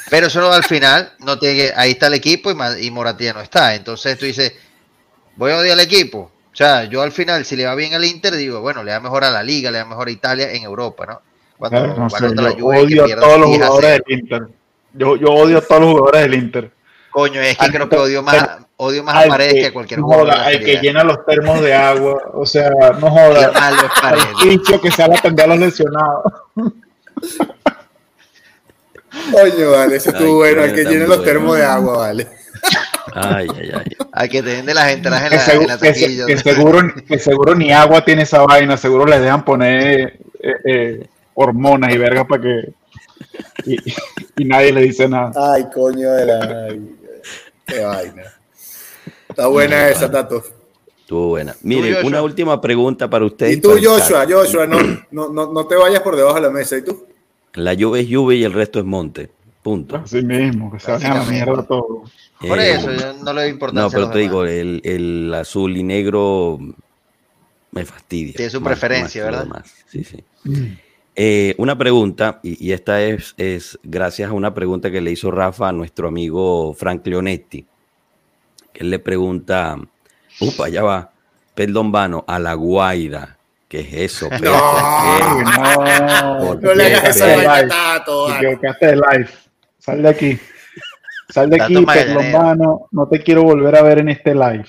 [0.10, 3.76] Pero solo al final, no tiene ahí está el equipo y, y Moratía no está.
[3.76, 4.54] Entonces tú dices,
[5.36, 6.32] voy a odiar al equipo.
[6.52, 9.00] O sea, yo al final, si le va bien al Inter, digo, bueno, le da
[9.00, 11.22] mejor a la Liga, le da mejor a Italia en Europa, ¿no?
[11.58, 14.48] Cuando la yo odio a todos los jugadores del Inter.
[14.94, 16.72] Yo, yo odio a todos los jugadores del Inter.
[17.12, 20.30] Coño, es que creo que odio más, odio más a Paredes que, a cualquier jugador.
[20.52, 22.70] el que llena los termos de agua, o sea,
[23.00, 23.52] no joda.
[24.44, 26.34] El dicho que sale a atender a los lesionados.
[29.32, 30.64] Coño, vale, eso estuvo bueno.
[30.64, 32.28] El que tiene los termos de agua, vale.
[33.16, 33.98] Ay, ay, ay.
[34.12, 37.56] Hay que tener de las entradas en la, que, en la que, seguro, que seguro
[37.56, 42.42] ni agua tiene esa vaina, seguro le dejan poner eh, eh, hormonas y vergas para
[42.42, 42.74] que.
[43.66, 45.32] Y, nadie le dice nada.
[45.54, 46.76] Ay, coño de la.
[47.66, 48.24] qué vaina.
[49.28, 50.44] Está buena esa, Tato.
[51.02, 51.56] Estuvo buena.
[51.62, 53.50] Mire, una última pregunta para usted.
[53.50, 54.80] Y tú, Joshua, Joshua, no,
[55.12, 56.78] no, no, no te vayas por debajo de la mesa.
[56.78, 57.06] ¿Y tú?
[57.54, 59.30] La lluvia es lluvia y el resto es monte.
[59.62, 59.98] Punto.
[59.98, 62.04] Así mismo, que se vayan a la mierda todo.
[62.40, 63.84] Por eh, eso, yo no le doy importancia.
[63.84, 66.58] No, pero te digo, el, el, azul y negro
[67.72, 68.36] me fastidia.
[68.36, 69.66] Tiene su preferencia, ¿verdad?
[69.88, 70.24] Sí, sí.
[70.46, 70.89] Mm.
[71.22, 75.30] Eh, una pregunta, y, y, esta es, es gracias a una pregunta que le hizo
[75.32, 77.66] Rafa a nuestro amigo Frank Leonetti.
[78.74, 79.78] Él le pregunta,
[80.40, 81.12] upa, ya va,
[81.56, 84.30] perdón vano, a la Guaida, ¿Qué es eso?
[84.42, 84.52] No,
[85.44, 88.04] no, no le hagas esa vaina
[88.80, 89.30] de live.
[89.78, 90.40] Sal de aquí.
[91.28, 92.88] Sal de aquí, hermano.
[92.92, 94.66] No te quiero volver a ver en este live.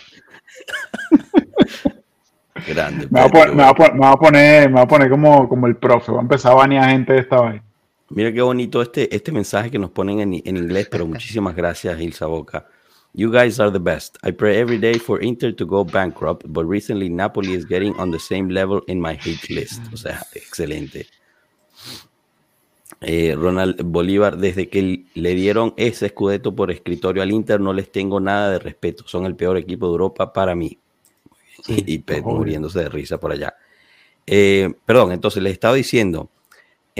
[2.66, 3.08] Grande.
[3.10, 6.12] Me va, a poner, me va a poner como, como el profe.
[6.12, 7.64] Va a empezar a banear gente de esta vaina.
[8.10, 12.00] Mira qué bonito este, este mensaje que nos ponen en, en inglés, pero muchísimas gracias,
[12.00, 12.66] Ilsa Boca.
[13.12, 14.18] You guys are the best.
[14.22, 18.12] I pray every day for Inter to go bankrupt, but recently Napoli is getting on
[18.12, 19.80] the same level in my hate list.
[19.92, 21.06] O sea, excelente.
[23.00, 27.90] Eh, Ronald Bolívar, desde que le dieron ese escudeto por escritorio al Inter, no les
[27.90, 29.04] tengo nada de respeto.
[29.08, 30.78] Son el peor equipo de Europa para mí.
[31.68, 33.54] y Pep muriéndose de risa por allá.
[34.26, 36.30] Eh, perdón, entonces les estaba diciendo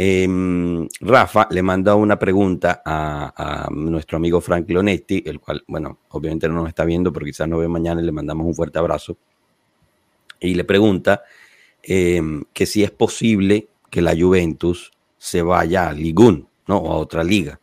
[0.03, 6.49] Em, Rafa le manda una pregunta a, nuestro amigo Frank Leonetti, el cual, bueno, obviamente
[6.49, 9.17] no nos está viendo, pero quizás nos ve mañana y le mandamos un fuerte abrazo.
[10.41, 11.23] Y le pregunta
[11.83, 16.79] em, que si es posible que la Juventus se vaya a Ligún, ¿no?
[16.79, 17.61] O a otra liga.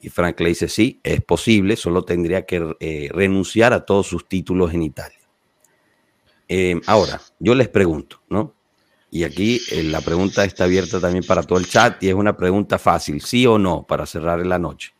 [0.00, 4.28] Y Frank le dice, sí, es posible, solo tendría que eh, renunciar a todos sus
[4.28, 5.15] títulos en Italia.
[6.48, 8.54] Eh, ahora, yo les pregunto, ¿no?
[9.10, 12.36] Y aquí eh, la pregunta está abierta también para todo el chat y es una
[12.36, 14.92] pregunta fácil, sí o no, para cerrar la noche.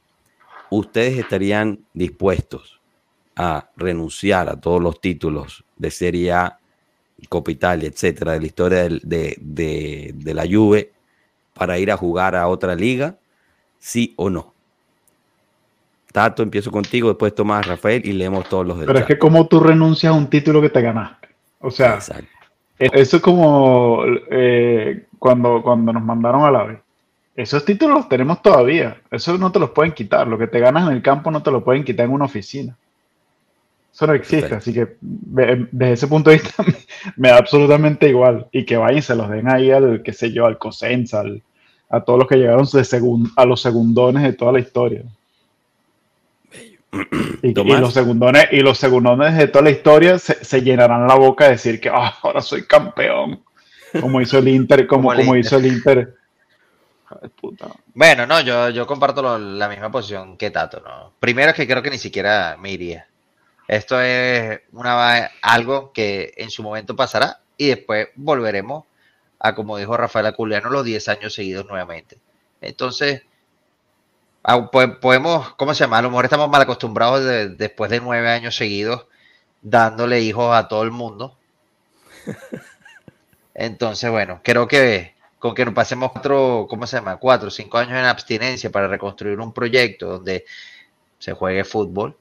[0.71, 2.81] ¿Ustedes estarían dispuestos
[3.37, 6.59] a renunciar a todos los títulos de Serie A,
[7.29, 10.93] Copa Italia, etcétera, de la historia de, de la Juve
[11.55, 13.19] para ir a jugar a otra liga?
[13.79, 14.55] ¿Sí o no?
[16.17, 18.87] Tato, empiezo contigo, después Tomás, Rafael y leemos todos los demás.
[18.87, 21.26] Pero es que como tú renuncias a un título que te ganaste.
[21.61, 21.99] O sea,
[22.79, 26.79] eso es como eh, cuando, cuando nos mandaron a la vez.
[27.35, 29.01] Esos títulos los tenemos todavía.
[29.11, 30.27] Eso no te los pueden quitar.
[30.27, 32.77] Lo que te ganas en el campo no te lo pueden quitar en una oficina.
[33.93, 34.55] Eso no existe.
[34.55, 36.65] Así que desde ese punto de vista
[37.17, 38.47] me da absolutamente igual.
[38.53, 41.23] Y que vayan y se los den ahí al, qué sé yo, al Cosenza,
[41.89, 45.03] a todos los que llegaron de a los segundones de toda la historia.
[47.43, 51.53] Y, los segundones, y los segundones de toda la historia se, llenarán la boca de
[51.53, 53.43] decir que ah, ahora soy campeón.
[54.01, 56.17] Como hizo el Inter, como, como, hizo el Inter.
[57.95, 61.13] Bueno, no, yo, yo comparto la misma posición que Tato, ¿no?
[61.21, 63.07] Primero es que creo que ni siquiera me iría.
[63.69, 68.85] Esto es una algo que en su momento pasará y después volveremos
[69.39, 72.19] a, como dijo Rafael Aculiano, los 10 años seguidos nuevamente.
[72.61, 73.23] Entonces,
[75.01, 75.99] podemos, ¿cómo se llama?
[75.99, 77.25] A lo mejor estamos mal acostumbrados
[77.59, 79.07] después de nueve años seguidos
[79.61, 81.37] dándole hijos a todo el mundo.
[83.55, 87.17] Entonces, bueno, creo que con que nos pasemos cuatro, ¿cómo se llama?
[87.17, 90.45] Cuatro, cinco años en abstinencia para reconstruir un proyecto donde
[91.19, 92.17] se juegue fútbol,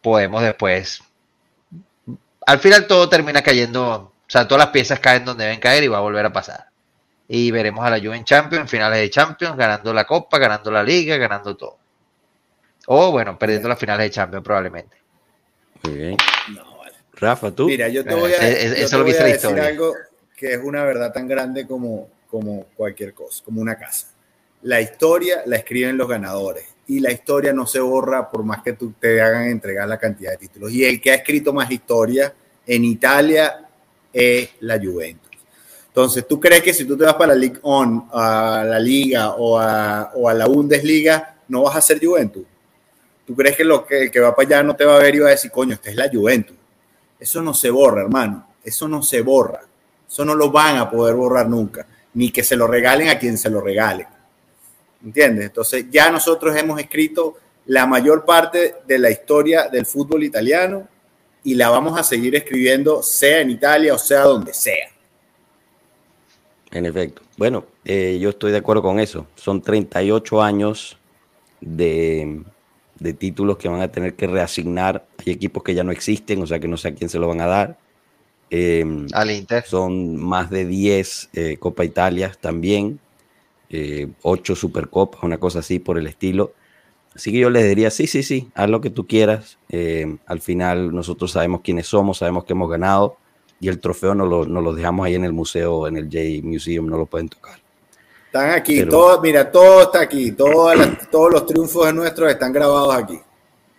[0.00, 1.02] podemos después.
[2.46, 5.88] Al final todo termina cayendo, o sea, todas las piezas caen donde deben caer y
[5.88, 6.75] va a volver a pasar
[7.28, 10.82] y veremos a la Juve en Champions, finales de Champions, ganando la Copa, ganando la
[10.82, 11.76] Liga, ganando todo.
[12.86, 14.96] O bueno, perdiendo las finales de Champions probablemente.
[15.82, 16.16] Muy bien.
[17.14, 17.66] Rafa, tú.
[17.66, 19.94] Mira, yo te voy a, decir algo
[20.36, 24.08] que es una verdad tan grande como, como cualquier cosa, como una casa.
[24.62, 28.74] La historia la escriben los ganadores y la historia no se borra por más que
[28.74, 30.70] tú te hagan entregar la cantidad de títulos.
[30.72, 32.32] Y el que ha escrito más historia
[32.66, 33.66] en Italia
[34.12, 35.25] es la Juventus.
[35.96, 39.30] Entonces, ¿tú crees que si tú te vas para la League On, a la Liga
[39.30, 42.44] o a, la Bundesliga, no vas a ser Juventus?
[43.26, 45.14] ¿Tú crees que, lo que el que va para allá no te va a ver
[45.14, 46.54] y va a decir, coño, esta es la Juventus?
[47.18, 48.46] Eso no se borra, hermano.
[48.62, 49.62] Eso no se borra.
[50.06, 51.86] Eso no lo van a poder borrar nunca.
[52.12, 54.06] Ni que se lo regalen a quien se lo regale.
[55.02, 55.46] ¿Entiendes?
[55.46, 60.86] Entonces, ya nosotros hemos escrito la mayor parte de la historia del fútbol italiano
[61.42, 64.90] y la vamos a seguir escribiendo, sea en Italia o sea donde sea.
[66.76, 67.22] En efecto.
[67.38, 69.26] Bueno, eh, yo estoy de acuerdo con eso.
[69.34, 70.98] Son 38 años
[71.62, 72.42] de,
[73.18, 75.06] títulos que van a tener que reasignar.
[75.24, 77.28] Hay equipos que ya no existen, o sea que no sé a quién se lo
[77.28, 77.78] van a dar.
[78.50, 79.64] Em, Al Inter.
[79.64, 83.00] Son más de 10 eh, Copa Italia también,
[83.70, 86.52] eh, 8 Supercopas, una cosa así por el estilo.
[87.14, 89.56] Así que yo les diría, sí, sí, sí, haz lo que tú quieras.
[89.70, 93.16] Em, al final nosotros sabemos quiénes somos, sabemos que hemos ganado
[93.60, 96.86] y el trofeo nos lo, lo, dejamos ahí en el museo, en el J Museum,
[96.86, 97.58] no lo pueden tocar.
[98.26, 103.18] Están aquí, todo, mira, todo está aquí, todos los triunfos de nuestros están grabados aquí.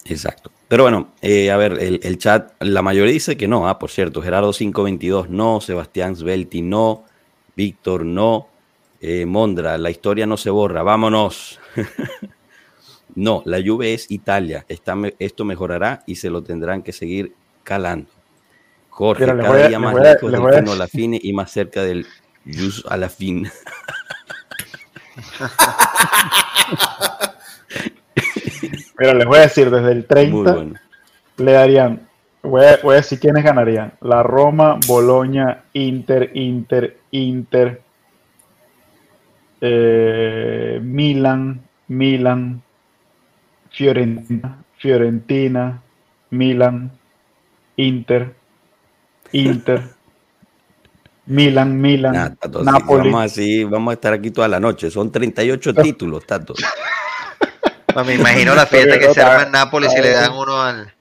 [0.05, 0.51] Exacto.
[0.67, 4.21] Pero bueno, eh, a ver, el, chat, la mayoría dice que no, ah, por cierto,
[4.21, 7.05] Gerardo 522 no, Sebastián Svelti no,
[7.55, 8.47] Víctor no,
[8.99, 11.59] eh, Mondra, la historia no se borra, vámonos.
[13.15, 18.09] no, la lluvia es Italia, esto mejorará y se lo tendrán que seguir calando.
[18.97, 22.07] Jorge, cada día más lejos del a la fin y más cerca del
[22.51, 23.47] Jus a la fin.
[28.97, 30.81] Mira, les voy a decir, desde el 30
[31.37, 32.07] le darían,
[32.41, 33.93] voy a, decir quiénes ganarían.
[34.01, 37.83] La Roma, Boloña, Inter, Inter, Inter,
[39.61, 42.63] eh, Milan, Milan,
[43.69, 45.83] Fiorentina, Fiorentina,
[46.31, 46.89] Milan,
[47.75, 48.33] Inter,
[49.31, 49.83] Inter,
[51.27, 53.09] Milan, Milan, Napoli.
[53.09, 54.89] Vamos, así, vamos a estar aquí toda la noche.
[54.89, 56.53] Son 38 títulos, Tato.
[58.05, 60.93] me imagino la fiesta que se arma en Nápoles y le dan uno al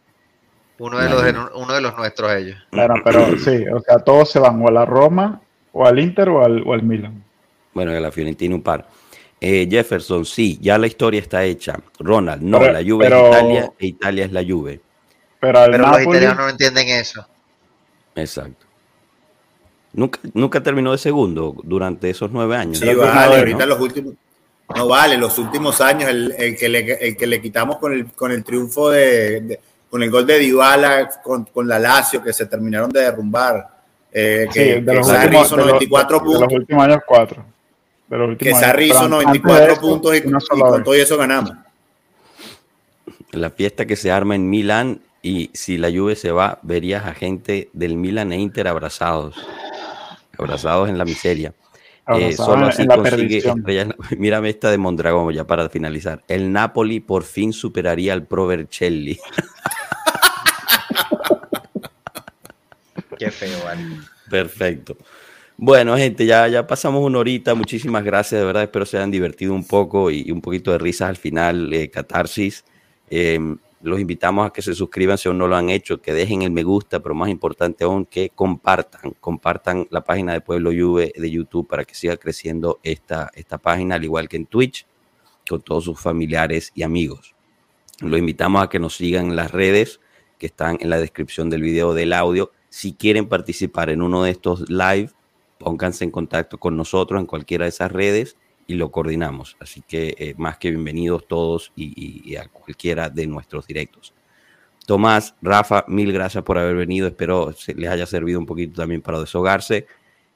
[0.78, 2.58] uno de los uno de los nuestros ellos.
[2.70, 5.40] Claro, pero sí, o sea, todos se van o a la Roma,
[5.72, 7.22] o al Inter, o al, o al Milan.
[7.72, 8.86] Bueno, a la Fiorentina un par.
[9.40, 11.78] Eh, Jefferson, sí, ya la historia está hecha.
[11.98, 14.80] Ronald, no, la Juve es Italia e Italia es la Juve.
[15.38, 17.26] Pero, los italianos no entienden eso.
[18.16, 18.66] Exacto.
[19.92, 22.78] Nunca, nunca terminó de segundo durante esos nueve años.
[22.78, 24.14] Sí, vale, ahorita los últimos.
[24.74, 29.60] No vale, los últimos años, el, que, le, quitamos con el, con el triunfo de,
[29.88, 33.68] con el gol de Dybala, con, con la Lazio, que se terminaron de derrumbar.
[34.12, 36.40] Eh, que, de los últimos, 94 puntos.
[36.40, 37.44] De los últimos años, 4.
[38.38, 41.52] que Sarri hizo 94 puntos y, con todo eso ganamos.
[43.32, 47.12] La fiesta que se arma en Milán y si la lluvia se va, verías a
[47.12, 49.34] gente del Milan e Inter abrazados,
[50.38, 51.52] abrazados en la miseria.
[52.14, 53.42] Eh, solo así consigue
[54.18, 56.22] Mírame esta de Mondragón, ya para finalizar.
[56.28, 59.18] El Napoli por fin superaría al Pro Vercelli.
[63.18, 63.82] Qué feo, vale.
[64.30, 64.96] Perfecto.
[65.56, 67.56] Bueno, gente, ya, ya pasamos una horita.
[67.56, 68.62] Muchísimas gracias, de verdad.
[68.62, 72.64] Espero se hayan divertido un poco y, un poquito de risas al final, eh, catarsis.
[73.10, 76.42] Em, los invitamos a que se suscriban si aún no lo han hecho, que dejen
[76.42, 81.12] el me gusta, pero más importante aún, que compartan, compartan la página de Pueblo Juve
[81.14, 84.86] de YouTube para que siga creciendo esta, esta página, al igual que en Twitch,
[85.48, 87.36] con todos sus familiares y amigos.
[88.00, 90.00] Los invitamos a que nos sigan en las redes
[90.38, 92.50] que están en la descripción del video del audio.
[92.68, 95.10] Si quieren participar en uno de estos live,
[95.58, 98.36] pónganse en contacto con nosotros en cualquiera de esas redes
[98.66, 99.56] y lo coordinamos.
[99.60, 104.12] Así que eh, más que bienvenidos todos y, a cualquiera de nuestros directos.
[104.86, 107.08] Tomás, Rafa, mil gracias por haber venido.
[107.08, 109.86] Espero se les haya servido un poquito también para deshogarse.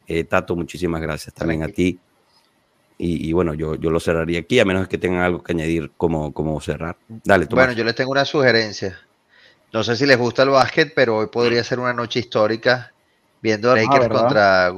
[0.07, 1.99] Eh, Tato, muchísimas gracias también a ti.
[3.03, 6.35] Y, bueno, yo, yo lo cerraría aquí, a menos que tengan algo que añadir como,
[6.35, 6.99] como cerrar.
[7.09, 7.65] Dale, Tomás.
[7.65, 9.01] Bueno, yo les tengo una sugerencia.
[9.73, 12.93] No sé si les gusta el básquet, pero hoy podría ser una noche histórica
[13.41, 14.73] viendo a ah, Lakers contra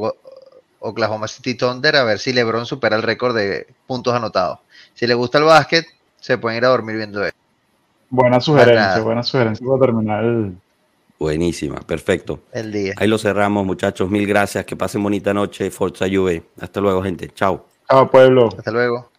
[0.82, 4.58] Oklahoma City Thunder a ver si LeBron supera el récord de puntos anotados.
[4.94, 5.86] Si le gusta el básquet,
[6.20, 7.34] se pueden ir a dormir viendo eso.
[8.10, 10.56] Buena sugerencia, buena sugerencia para terminar el...
[11.18, 12.40] Buenísima, perfecto.
[12.52, 12.94] El día.
[12.96, 14.10] Ahí lo cerramos, muchachos.
[14.10, 14.64] Mil gracias.
[14.64, 15.70] Que pasen bonita noche.
[15.70, 16.42] Forza Juve.
[16.60, 17.28] Hasta luego, gente.
[17.28, 17.64] Chao.
[17.88, 18.48] Chao, pueblo.
[18.48, 19.11] Hasta luego.